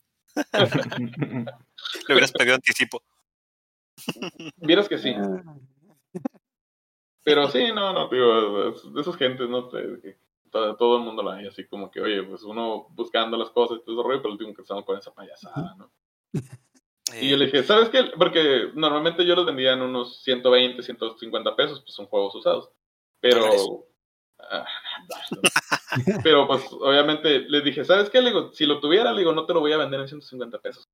[2.08, 3.02] Le hubieras pedido anticipo.
[4.58, 5.14] Vieras que sí.
[7.24, 9.70] Pero sí, no, no, digo, de esas gentes, ¿no?
[10.50, 13.80] Todo, todo el mundo lo hay, así como que, oye, pues uno buscando las cosas
[13.80, 15.92] y todo ese rollo, pero el último que estamos con esa payasada, ¿no?
[17.16, 18.04] Y yo Eh, le dije, ¿sabes qué?
[18.18, 22.70] Porque normalmente yo los vendía en unos 120, 150 pesos, pues son juegos usados.
[23.20, 23.88] Pero.
[24.40, 24.66] Ah,
[26.24, 28.22] pero pues obviamente les dije, ¿sabes qué?
[28.22, 30.60] Le digo, si lo tuviera, le digo, no te lo voy a vender en 150
[30.60, 30.88] pesos.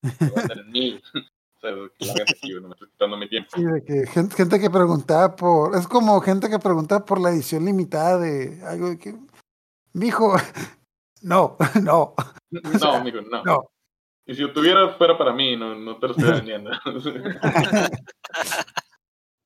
[0.00, 1.02] Te lo voy a vender en mil.
[1.14, 3.50] o sea, que la verdad sí, no me estoy quitando mi tiempo.
[3.54, 5.76] Sí, de que gente, gente que preguntaba por.
[5.76, 9.14] Es como gente que preguntaba por la edición limitada de algo de que.
[9.92, 10.36] Mijo,
[11.22, 12.14] no, no,
[12.50, 13.42] No, amigo, no.
[13.42, 13.70] no.
[14.24, 16.70] Y si lo tuviera, fuera para mí, no, no te lo estoy vendiendo.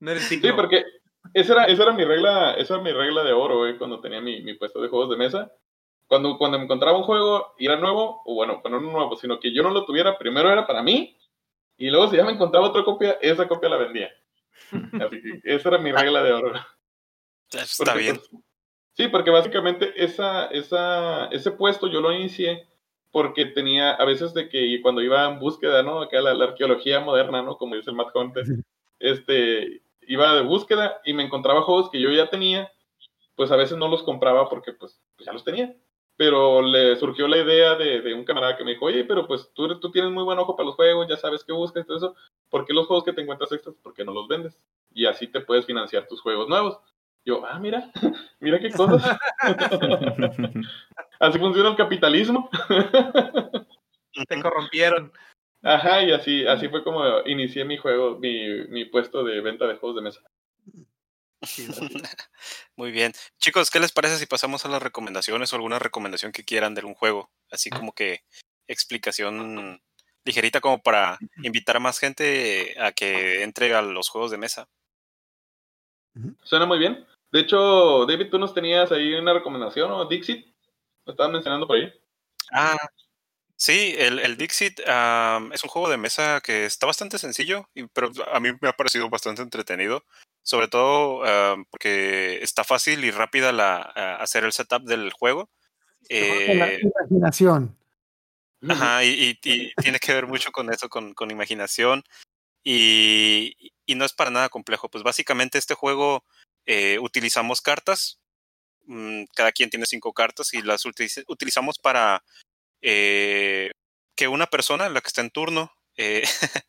[0.00, 0.84] No eres Sí, porque
[1.34, 4.20] esa era, esa era mi regla, esa era mi regla de oro, güey, cuando tenía
[4.20, 5.52] mi, mi puesto de juegos de mesa.
[6.06, 9.52] Cuando, cuando me encontraba un juego y era nuevo, o bueno, no nuevo, sino que
[9.52, 11.16] yo no lo tuviera, primero era para mí,
[11.76, 14.10] y luego si ya me encontraba otra copia, esa copia la vendía.
[15.00, 16.52] Así que esa era mi regla de oro.
[17.50, 18.16] Está Porque, bien.
[18.16, 18.42] pues,
[18.92, 22.66] sí, porque básicamente esa, esa, ese puesto yo lo inicié
[23.10, 26.00] porque tenía a veces de que cuando iba en búsqueda, ¿no?
[26.00, 27.56] Acá la, la arqueología moderna, ¿no?
[27.56, 28.44] Como dice el Matt Hunter,
[28.98, 32.70] este, iba de búsqueda y me encontraba juegos que yo ya tenía,
[33.34, 35.74] pues a veces no los compraba porque pues, pues ya los tenía.
[36.16, 39.50] Pero le surgió la idea de, de un camarada que me dijo, oye, pero pues
[39.52, 41.96] tú, tú tienes muy buen ojo para los juegos, ya sabes qué buscas y todo
[41.96, 42.14] eso,
[42.48, 44.60] ¿por qué los juegos que te encuentras extras, por qué no los vendes?
[44.92, 46.78] Y así te puedes financiar tus juegos nuevos.
[47.24, 47.90] Yo, ah, mira,
[48.40, 49.18] mira qué cosas.
[51.20, 52.48] así funciona el capitalismo.
[54.28, 55.12] Te corrompieron.
[55.64, 59.76] Ajá, y así, así fue como inicié mi juego, mi, mi puesto de venta de
[59.76, 60.20] juegos de mesa.
[62.76, 63.12] Muy bien.
[63.38, 66.80] Chicos, ¿qué les parece si pasamos a las recomendaciones o alguna recomendación que quieran de
[66.80, 67.30] algún juego?
[67.50, 68.24] Así como que
[68.68, 69.80] explicación
[70.24, 74.68] ligerita como para invitar a más gente a que entre a los juegos de mesa.
[76.42, 77.06] Suena muy bien.
[77.32, 80.04] De hecho, David, tú nos tenías ahí una recomendación, ¿o?
[80.06, 80.46] Dixit,
[81.06, 81.92] lo estaban mencionando por ahí.
[82.52, 82.76] Ah,
[83.56, 87.86] sí, el, el Dixit am, es un juego de mesa que está bastante sencillo, y-
[87.88, 90.04] pero a mí me ha parecido bastante entretenido.
[90.42, 93.78] Sobre todo am, porque está fácil y rápida la,
[94.20, 95.48] hacer el setup del juego.
[96.08, 97.76] Con la Eh, imaginación.
[98.68, 102.02] Ajá, y, y- y tiene que ver mucho con eso, con, con imaginación.
[102.62, 104.88] Y, y no es para nada complejo.
[104.88, 106.24] Pues básicamente este juego
[106.66, 108.20] eh, utilizamos cartas.
[108.86, 112.22] mm, Cada quien tiene cinco cartas y las utiliz- utilizamos para
[112.84, 113.70] eh,
[114.16, 116.24] que una persona, la que está en turno, eh,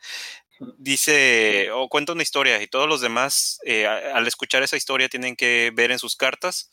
[0.77, 5.35] dice o cuenta una historia y todos los demás, eh, al escuchar esa historia, tienen
[5.35, 6.71] que ver en sus cartas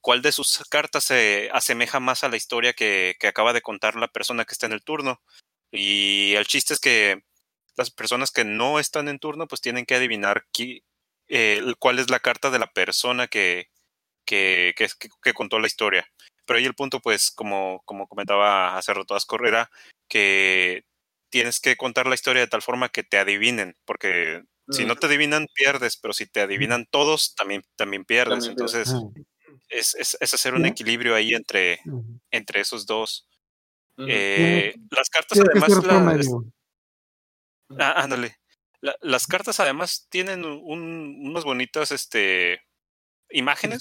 [0.00, 3.96] cuál de sus cartas se asemeja más a la historia que, que acaba de contar
[3.96, 5.22] la persona que está en el turno.
[5.72, 7.22] Y el chiste es que
[7.76, 10.84] las personas que no están en turno, pues tienen que adivinar qui-
[11.28, 13.70] eh, cuál es la carta de la persona que,
[14.26, 14.74] que,
[15.22, 16.06] que contó la historia.
[16.50, 19.70] Pero ahí el punto, pues, como, como comentaba hace rato Ascor, era
[20.08, 20.84] que
[21.30, 25.06] tienes que contar la historia de tal forma que te adivinen, porque si no te
[25.06, 28.46] adivinan, pierdes, pero si te adivinan todos, también, también pierdes.
[28.46, 28.50] También.
[28.50, 28.88] Entonces,
[29.68, 31.82] es, es, es hacer un equilibrio ahí entre,
[32.32, 33.28] entre esos dos.
[33.96, 35.68] Eh, las cartas además...
[37.78, 38.38] Ah, ándale.
[38.80, 42.60] La- las cartas además tienen un, unas bonitas este,
[43.30, 43.78] imágenes,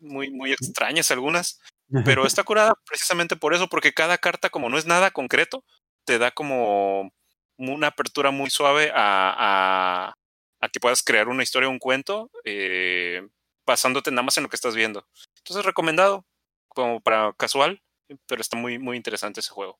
[0.00, 1.60] muy, muy extrañas algunas,
[2.04, 5.64] pero está curada precisamente por eso, porque cada carta, como no es nada concreto,
[6.04, 7.10] te da como
[7.58, 10.14] una apertura muy suave a, a,
[10.60, 13.26] a que puedas crear una historia, un cuento, eh,
[13.66, 15.06] basándote nada más en lo que estás viendo.
[15.38, 16.24] Entonces, recomendado,
[16.68, 17.82] como para casual,
[18.26, 19.78] pero está muy, muy interesante ese juego.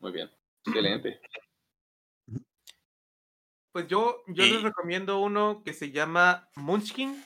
[0.00, 0.30] Muy bien.
[0.66, 1.20] Excelente.
[3.72, 7.22] Pues yo, yo Y- les recomiendo uno que se llama Munchkin,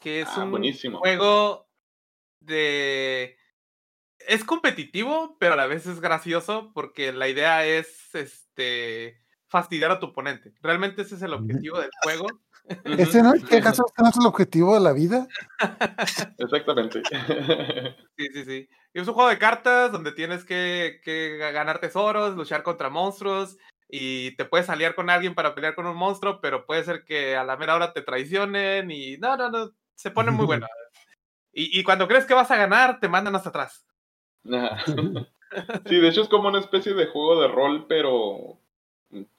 [0.00, 0.98] que es Ah, un buenísimo.
[0.98, 1.65] juego
[2.46, 3.36] de...
[4.20, 10.00] Es competitivo, pero a la vez es gracioso porque la idea es este fastidiar a
[10.00, 10.52] tu oponente.
[10.60, 12.26] Realmente ese es el objetivo del juego.
[12.84, 15.26] ¿Ese no, ¿Qué acaso este no es el objetivo de la vida?
[16.38, 17.02] Exactamente.
[18.18, 18.68] Sí, sí, sí.
[18.94, 23.58] Y es un juego de cartas donde tienes que, que ganar tesoros, luchar contra monstruos
[23.90, 27.36] y te puedes aliar con alguien para pelear con un monstruo, pero puede ser que
[27.36, 30.66] a la mera hora te traicionen y no, no, no, se pone muy bueno.
[31.58, 33.86] Y, y cuando crees que vas a ganar, te mandan hasta atrás.
[35.86, 38.58] Sí, de hecho es como una especie de juego de rol, pero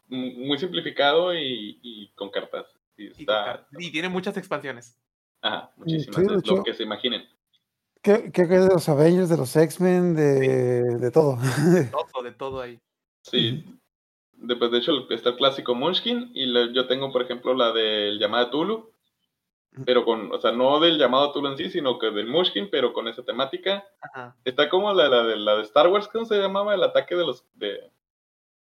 [0.08, 2.66] muy simplificado y, y con cartas.
[2.96, 4.98] Sí, Y, con está, car- y tiene muchas expansiones.
[5.42, 6.16] ajá, muchísimas.
[6.16, 7.28] Sí, de es hecho- lo que se imaginen.
[8.02, 11.38] ¿Qué, qué crees de los Avengers, de los X-Men, de, de todo?
[11.92, 12.80] Todo, de todo ahí.
[13.24, 13.66] Sí.
[14.32, 17.74] De, pues, de hecho está el clásico Munchkin y la- yo tengo, por ejemplo, la
[17.74, 18.92] del llamado Tulu.
[19.86, 22.94] Pero con, o sea, no del llamado Tulu en sí, sino que del Munchkin, pero
[22.94, 23.86] con esa temática.
[24.02, 24.36] Ajá.
[24.46, 26.74] Está como la, la, de, la de Star Wars, ¿cómo se llamaba?
[26.74, 27.92] El ataque de los de,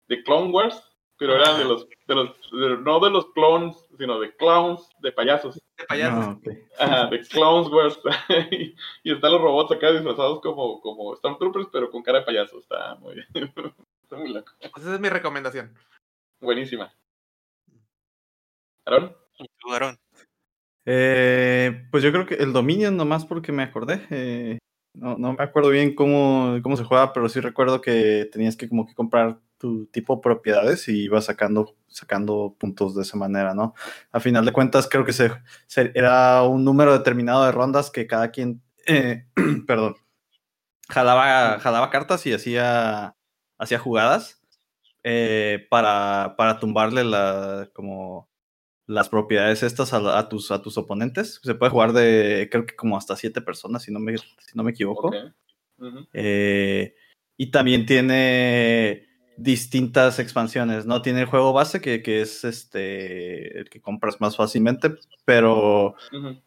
[0.09, 0.83] de Clone Wars,
[1.17, 5.13] pero eran de los, de los de- no de los clones, sino de clowns, de
[5.13, 5.61] payasos.
[5.77, 6.37] De payasos.
[6.79, 6.85] Ah.
[6.85, 8.01] Ajá, de Clowns Wars.
[8.51, 12.59] y, y están los robots acá disfrazados como, como Stormtroopers, pero con cara de payaso.
[12.59, 13.27] Está muy bien.
[14.03, 14.53] Está muy loco.
[14.61, 15.75] Pues esa es mi recomendación.
[16.41, 16.93] Buenísima.
[18.85, 19.17] ¿Aaron?
[19.39, 19.99] ¿Y tú, Aarón?
[20.87, 24.07] Eh, pues yo creo que el Dominion, nomás porque me acordé.
[24.11, 24.59] eh,
[24.95, 28.69] no, no me acuerdo bien cómo, cómo se juega, pero sí recuerdo que tenías que
[28.69, 33.55] como que comprar tu tipo de propiedades y ibas sacando, sacando puntos de esa manera,
[33.55, 33.75] ¿no?
[34.13, 35.33] A final de cuentas, creo que se,
[35.95, 39.27] era un número determinado de rondas que cada quien, eh,
[39.67, 39.97] perdón,
[40.89, 43.17] jalaba, jalaba cartas y hacía,
[43.59, 44.43] hacía jugadas
[45.03, 48.29] eh, para, para tumbarle la, como
[48.87, 51.41] las propiedades estas a, tus, a tus oponentes.
[51.43, 54.63] Se puede jugar de, creo que como hasta siete personas, si no me, si no
[54.63, 55.11] me equivoco.
[56.13, 56.95] Eh,
[57.37, 59.07] y también tiene
[59.37, 61.03] distintas expansiones, ¿no?
[61.03, 65.97] Tiene el juego base que, que es este el que compras más fácilmente, pero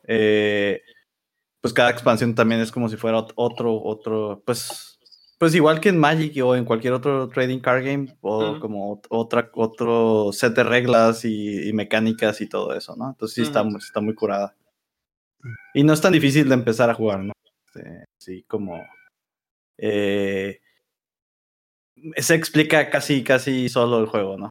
[0.05, 0.81] eh,
[1.59, 4.96] pues cada expansión también es como si fuera ot- otro, otro, pues,
[5.37, 9.07] pues igual que en Magic o en cualquier otro trading card game, o como ot-
[9.09, 13.09] otra, otro set de reglas y, y mecánicas y todo eso, ¿no?
[13.09, 13.71] Entonces sí está, Ujú.
[13.71, 14.55] muy- está muy curada.
[15.73, 17.33] Y no es tan difícil de empezar a jugar, ¿no?
[17.67, 18.83] Este, sí, como...
[19.77, 20.59] eh,
[22.17, 24.49] se explica casi, casi solo el juego, ¿no?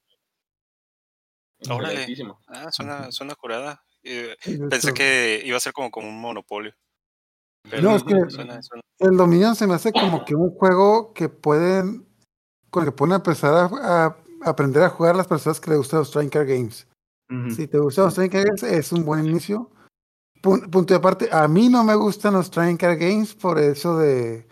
[1.69, 2.07] Órale.
[2.49, 3.83] Ah, suena, suena curada.
[4.03, 4.37] Eh,
[4.71, 6.75] pensé que iba a ser como, como un monopolio.
[7.71, 11.13] Pero No, es que- suena- suena- El Dominion se me hace como que un juego
[11.13, 12.07] que pueden,
[12.71, 15.99] con el que pueden empezar a, a aprender a jugar las personas que les gustan
[16.01, 16.87] los Card Games.
[17.51, 19.71] Si te gustan los Card Games, es un buen inicio.
[20.43, 24.47] Pun- punto de aparte, a mí no me gustan los Card Games por eso de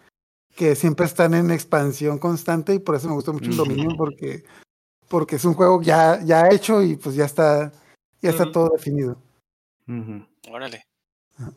[0.57, 3.57] que siempre están en expansión constante y por eso me gusta mucho el.
[3.57, 4.45] Dominion porque,
[5.09, 7.73] porque es un juego ya, ya hecho y pues ya está,
[8.21, 9.17] ya está todo definido.
[9.89, 10.25] Ujú.
[10.53, 10.85] Órale.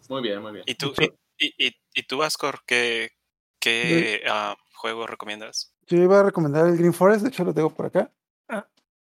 [0.10, 0.64] Muy bien, muy bien.
[0.66, 0.94] ¿Y tú,
[1.40, 3.12] y, y, tú Ascor, qué,
[3.60, 5.74] qué ah, juego recomiendas?
[5.88, 8.12] Yo iba a recomendar el Green Forest, de hecho lo tengo por acá.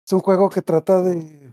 [0.06, 1.52] Es un juego que trata de.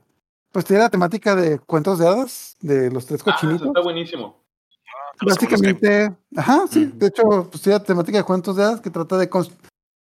[0.52, 3.68] Pues tiene la temática de cuentos de hadas, de los tres Ah, eso cochinitos.
[3.68, 4.44] está buenísimo.
[5.22, 9.18] Básicamente, ajá, sí, de hecho, pues tiene la temática de cuentos de hadas que trata
[9.18, 9.30] de.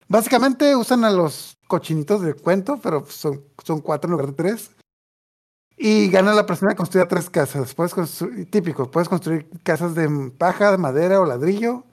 [0.08, 4.34] Básicamente usan a los cochinitos del cuento, pero pues, son, son cuatro en lugar de
[4.34, 4.72] tres.
[5.84, 7.74] Y gana la persona que construya tres casas.
[7.74, 10.08] Puedes construir, típico, puedes construir casas de
[10.38, 11.86] paja, de madera o ladrillo.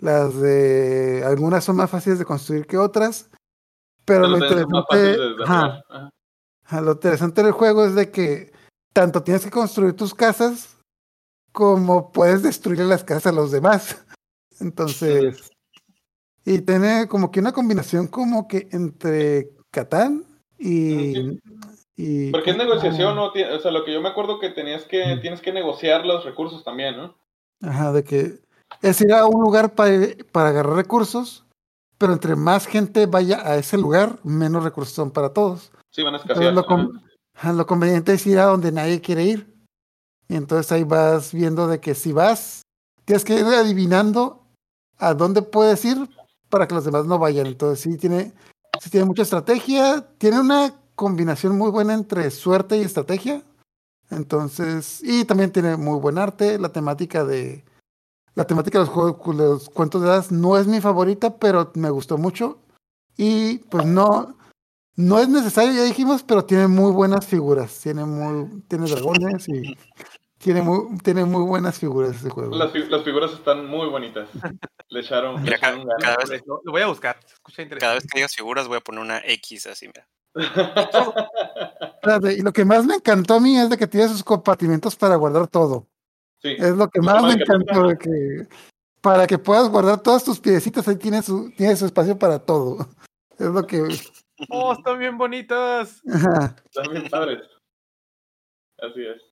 [0.00, 3.30] Las de algunas son más fáciles de construir que otras.
[4.04, 5.16] Pero lo interesante,
[6.72, 8.52] lo interesante del juego es de que
[8.92, 10.76] tanto tienes que construir tus casas
[11.52, 14.04] como puedes destruir las casas a los demás.
[14.58, 15.52] Entonces,
[16.44, 20.24] y tiene como que una combinación como que entre Catán
[20.58, 21.38] y,
[22.00, 23.26] y porque es negociación, ¿no?
[23.26, 26.64] O sea, lo que yo me acuerdo que tenías que, tienes que negociar los recursos
[26.64, 27.14] también, ¿no?
[27.62, 28.40] Ajá, de que
[28.82, 29.92] es ir a un lugar para,
[30.32, 31.44] para agarrar recursos,
[31.98, 35.70] pero entre más gente vaya a ese lugar, menos recursos son para todos.
[35.90, 36.54] Sí, van a escasear.
[36.54, 36.64] Lo,
[37.52, 39.54] lo, conveniente es ir a donde nadie quiere ir.
[40.28, 42.62] Y entonces ahí vas viendo de que si vas,
[43.04, 44.46] tienes que ir adivinando
[44.96, 46.08] a dónde puedes ir
[46.48, 47.46] para que los demás no vayan.
[47.46, 48.32] Entonces sí tiene,
[48.80, 53.42] sí tiene mucha estrategia, tiene una combinación muy buena entre suerte y estrategia.
[54.10, 56.58] Entonces, y también tiene muy buen arte.
[56.58, 57.64] La temática de
[58.34, 61.88] la temática de los juegos, los cuentos de hadas no es mi favorita, pero me
[61.88, 62.58] gustó mucho.
[63.16, 64.36] Y pues no,
[64.94, 67.80] no es necesario, ya dijimos, pero tiene muy buenas figuras.
[67.80, 69.74] Tiene muy, tiene dragones y
[70.36, 72.54] tiene muy, tiene muy buenas figuras ese juego.
[72.54, 74.28] Las, las figuras están muy bonitas.
[74.90, 75.40] Le echaron.
[75.40, 77.18] Mira, cada, cada vez, lo, voy a buscar.
[77.78, 80.06] Cada vez que digas figuras voy a poner una X así, mira.
[82.36, 85.16] y lo que más me encantó a mí es de que tiene sus compartimentos para
[85.16, 85.86] guardar todo.
[86.42, 86.56] Sí.
[86.58, 88.48] Es lo que más me encantó, de que
[89.00, 92.78] para que puedas guardar todas tus piecitas, ahí tiene su, tiene su espacio para todo.
[93.38, 93.78] Es lo que.
[94.50, 96.02] ¡Oh, están bien bonitas!
[96.04, 97.42] Están bien padres.
[98.78, 99.22] Así es.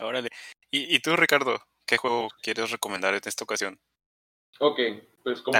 [0.00, 0.28] Órale.
[0.70, 3.80] ¿Y, ¿Y tú, Ricardo, qué juego quieres recomendar en esta ocasión?
[4.60, 4.78] Ok,
[5.24, 5.58] pues como,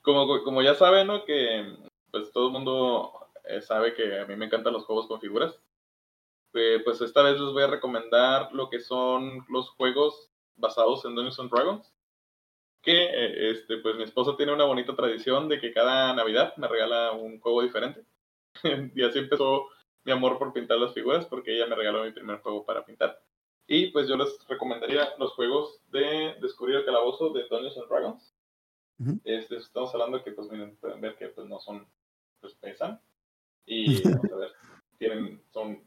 [0.00, 1.26] como, como, ya saben, ¿no?
[1.26, 1.76] Que
[2.16, 3.12] pues todo el mundo
[3.44, 5.60] eh, sabe que a mí me encantan los juegos con figuras.
[6.54, 11.14] Eh, pues esta vez les voy a recomendar lo que son los juegos basados en
[11.14, 11.92] Dungeons and Dragons.
[12.80, 16.68] Que eh, este, pues mi esposa tiene una bonita tradición de que cada Navidad me
[16.68, 18.06] regala un juego diferente.
[18.94, 19.66] y así empezó
[20.04, 23.20] mi amor por pintar las figuras, porque ella me regaló mi primer juego para pintar.
[23.66, 28.34] Y pues yo les recomendaría los juegos de Descubrir el Calabozo de Dungeons and Dragons.
[29.24, 31.86] este, estamos hablando que pues miren, pueden ver que pues no son,
[32.40, 33.00] pues pesan.
[33.64, 34.52] Y vamos a ver,
[34.98, 35.82] tienen, son,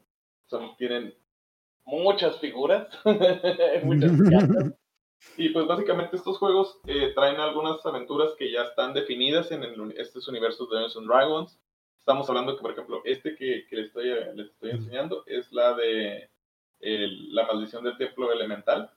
[0.46, 1.14] son, tienen
[1.84, 2.88] muchas figuras,
[3.84, 4.74] muchas cartas.
[5.36, 9.94] Y pues básicamente estos juegos eh, traen algunas aventuras que ya están definidas en el,
[9.98, 11.60] estos universos de Dungeons and Dragons.
[11.98, 15.74] Estamos hablando que, por ejemplo, este que, que les, estoy, les estoy enseñando es la
[15.74, 16.30] de
[16.80, 18.90] la maldición del templo elemental.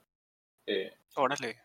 [0.66, 1.63] Eh, Órale.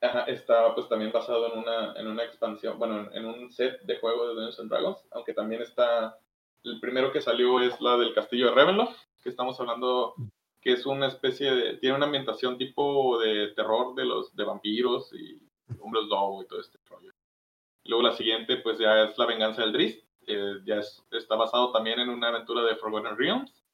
[0.00, 3.98] Ajá, está pues también basado en una, en una expansión, bueno, en un set de
[3.98, 6.18] juegos de Dungeons and Dragons, aunque también está,
[6.64, 10.14] el primero que salió es la del castillo de Ravenloft, que estamos hablando
[10.60, 15.12] que es una especie de, tiene una ambientación tipo de terror de los, de vampiros
[15.14, 15.40] y
[15.80, 17.12] hombres lobo y todo este rollo.
[17.84, 20.80] Luego la siguiente pues ya es la venganza del Drist, eh, ya
[21.12, 23.64] está basado también en una aventura de Forgotten Realms,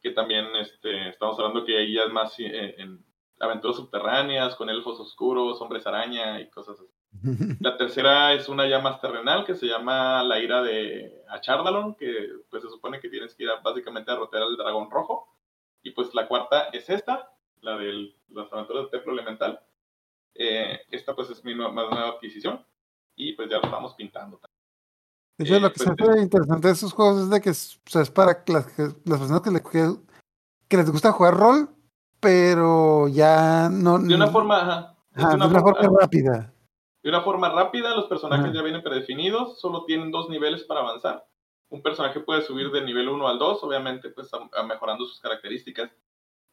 [0.00, 3.04] que también este, estamos hablando que ahí ya es más eh, en,
[3.44, 6.90] aventuras subterráneas, con elfos oscuros, hombres araña y cosas así.
[7.60, 12.30] La tercera es una ya más terrenal que se llama La ira de Achardalon, que
[12.50, 15.28] pues se supone que tienes que ir básicamente a rotear al dragón rojo.
[15.82, 17.30] Y pues la cuarta es esta,
[17.60, 19.60] la de las aventuras del templo elemental.
[20.34, 22.64] Eh, esta pues es mi más nueva adquisición
[23.14, 24.40] y pues ya lo estamos pintando.
[25.38, 27.80] De hecho, lo que se pues, interesante de esos juegos es de que es,
[28.12, 29.96] para las, las personas que,
[30.68, 31.73] que, les gusta jugar rol,
[32.24, 33.98] pero ya no.
[33.98, 36.52] De una forma, de una, forma, rápida.
[37.02, 41.26] De una forma rápida, los personajes ya vienen predefinidos, solo tienen dos niveles para avanzar.
[41.68, 44.30] Un personaje puede subir de nivel 1 al 2, obviamente, pues
[44.66, 45.90] mejorando sus características.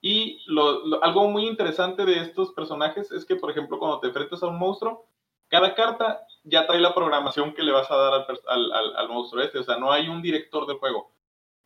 [0.01, 4.43] Y lo, algo muy interesante de estos personajes es que, por ejemplo, cuando te enfrentas
[4.43, 5.05] a un monstruo,
[5.47, 9.41] cada carta ya trae la programación que le vas a dar al, al, al, monstruo
[9.41, 9.59] este.
[9.59, 11.11] O sea, no hay un director del juego.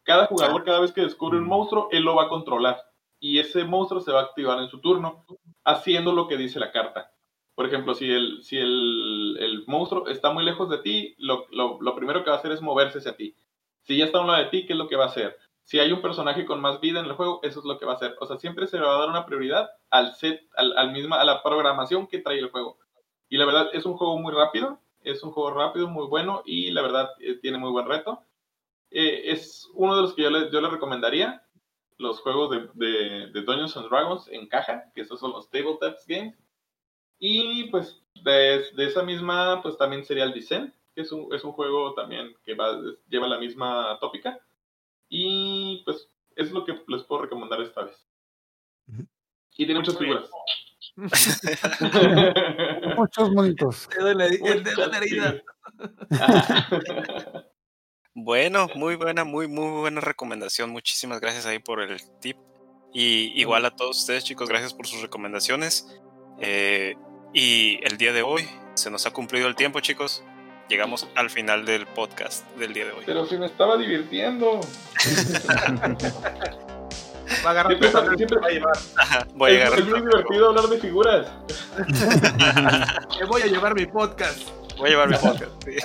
[0.04, 2.78] Cada jugador, cada vez que descubre un monstruo, él lo va a controlar.
[3.20, 5.26] Y ese monstruo se va a activar en su turno,
[5.64, 7.12] haciendo lo que dice la carta.
[7.56, 11.80] Por ejemplo, si el, si el, el monstruo está muy lejos de ti, lo, lo,
[11.82, 13.36] lo, primero que va a hacer es moverse hacia ti.
[13.82, 15.38] Si ya está a un lado de ti, ¿qué es lo que va a hacer?
[15.64, 17.94] Si hay un personaje con más vida en el juego, eso es lo que va
[17.94, 18.16] a hacer.
[18.20, 21.20] O sea, siempre se le va a dar una prioridad al set, al, al misma,
[21.20, 22.78] a la programación que trae el juego.
[23.30, 26.72] Y la verdad es un juego muy rápido, es un juego rápido, muy bueno y
[26.72, 28.22] la verdad eh, tiene muy buen reto.
[28.92, 31.45] Eh, es uno de los que yo le, yo le recomendaría,
[31.98, 36.06] los juegos de, de, de, Dungeons and Dragons en caja, que esos son los Tabletops
[36.08, 36.36] Games.
[37.20, 41.44] Y pues de, de, esa misma, pues también sería el Descent, que es un, es
[41.44, 44.40] un juego también que va, lleva la misma tópica.
[45.10, 48.06] Y pues es lo que les puedo recomendar esta vez.
[49.58, 50.30] Y tiene muchas figuras.
[52.98, 53.88] Muchos monitos.
[53.90, 55.42] Te duele el dedo de la herida.
[58.26, 60.70] Bueno, muy buena, muy, muy buena recomendación.
[60.70, 62.38] Muchísimas gracias ahí por el tip.
[62.94, 65.86] Y igual a todos ustedes, chicos, gracias por sus recomendaciones.
[66.40, 66.96] Eh,
[67.34, 70.24] y el día de hoy se nos ha cumplido el tiempo, chicos.
[70.70, 73.04] Llegamos al final del podcast del día de hoy.
[73.06, 74.62] Pero si me estaba divirtiendo.
[77.44, 77.78] Va a agarrar
[78.16, 78.78] Siempre- va a llevar.
[78.98, 81.28] Ajá, Voy a es, es muy divertido hablar de figuras.
[83.18, 84.48] Te voy a llevar mi podcast.
[84.78, 85.52] Voy a llevar mi podcast.
[85.66, 85.76] sí.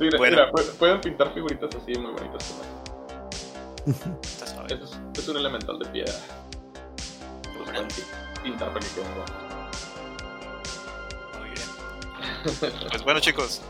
[0.00, 0.36] Mira, Bueno.
[0.36, 2.48] mira, pu- pueden pintar figuritas así muy bonitas.
[2.48, 4.18] también.
[4.22, 4.74] Está suave.
[4.74, 6.12] Es, es un elemental de piedra.
[7.58, 8.02] Los pueden pi-
[8.42, 9.08] pintar para que queden.
[11.38, 12.72] Muy bien.
[12.90, 13.60] Pues bueno, chicos.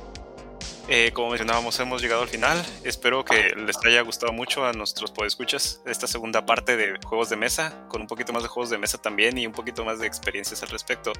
[0.88, 2.60] eh, como mencionábamos, hemos llegado al final.
[2.84, 7.36] Espero que les haya gustado mucho a nuestros podescuchas esta segunda parte de juegos de
[7.36, 10.06] mesa, con un poquito más de juegos de mesa también y un poquito más de
[10.06, 11.12] experiencias al respecto.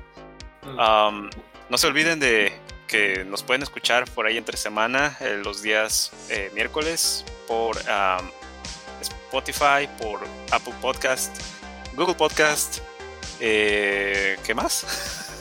[0.64, 1.30] Um,
[1.68, 2.52] no se olviden de
[2.90, 8.28] que nos pueden escuchar por ahí entre semana, eh, los días eh, miércoles, por um,
[9.00, 10.20] Spotify, por
[10.50, 11.36] Apple Podcast,
[11.94, 12.78] Google Podcast.
[13.38, 14.84] eh, ¿Qué más?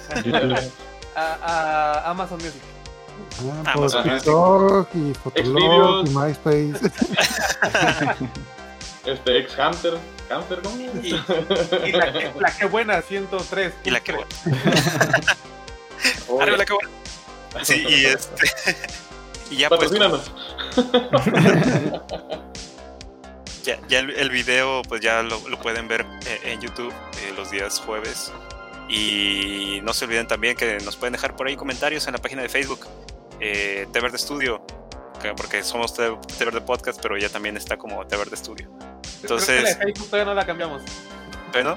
[1.15, 1.33] A,
[2.05, 2.61] a Amazon Music.
[3.65, 6.09] Ah, por Amazon TikTok y Fotolog y.
[6.11, 6.79] MySpace.
[9.05, 9.97] Este, ex Hunter.
[10.29, 10.77] Hunter, ¿cómo?
[10.77, 11.07] Y,
[11.87, 13.73] y la, que, la que buena, 103.
[13.83, 14.27] Y la que buena.
[16.41, 16.89] Arriba la que buena.
[17.63, 18.45] Sí, y este.
[19.51, 19.91] y ya pues.
[23.63, 27.33] Ya, ya el, el video, pues ya lo, lo pueden ver eh, en YouTube eh,
[27.35, 28.31] los días jueves.
[28.87, 32.41] Y no se olviden también que nos pueden dejar por ahí comentarios en la página
[32.41, 32.87] de Facebook,
[33.39, 34.65] eh, Té Verde Studio,
[35.21, 38.67] que- porque somos Té Verde Podcast, pero ya también está como Té Verde Studio.
[38.69, 40.81] Creo que la de Entonces, Facebook todavía no la cambiamos.
[41.51, 41.75] Bueno,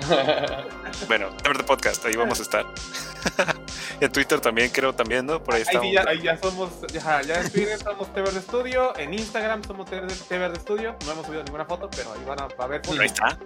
[1.09, 2.67] bueno, Té Verde Podcast, ahí vamos a estar.
[4.01, 5.43] en Twitter también, creo también, ¿no?
[5.43, 5.93] Por ahí estamos.
[5.93, 9.89] ya, ahí ya somos, ya, ya en Twitter somos T Verde Studio, en Instagram somos
[9.89, 12.83] T Verde, Verde Studio, no hemos subido ninguna foto, pero ahí van a, a ver
[12.85, 13.01] fotos.
[13.01, 13.39] Ahí está.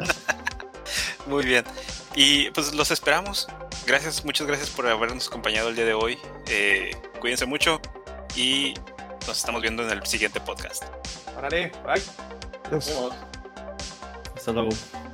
[1.26, 1.64] Muy bien.
[2.14, 3.48] Y pues los esperamos.
[3.86, 6.18] Gracias, muchas gracias por habernos acompañado el día de hoy.
[6.48, 7.80] Eh, cuídense mucho
[8.36, 8.74] y
[9.26, 10.84] nos estamos viendo en el siguiente podcast.
[11.36, 12.02] Órale, bye.
[12.68, 13.29] Pues, Vamos.
[14.40, 15.09] Hasta.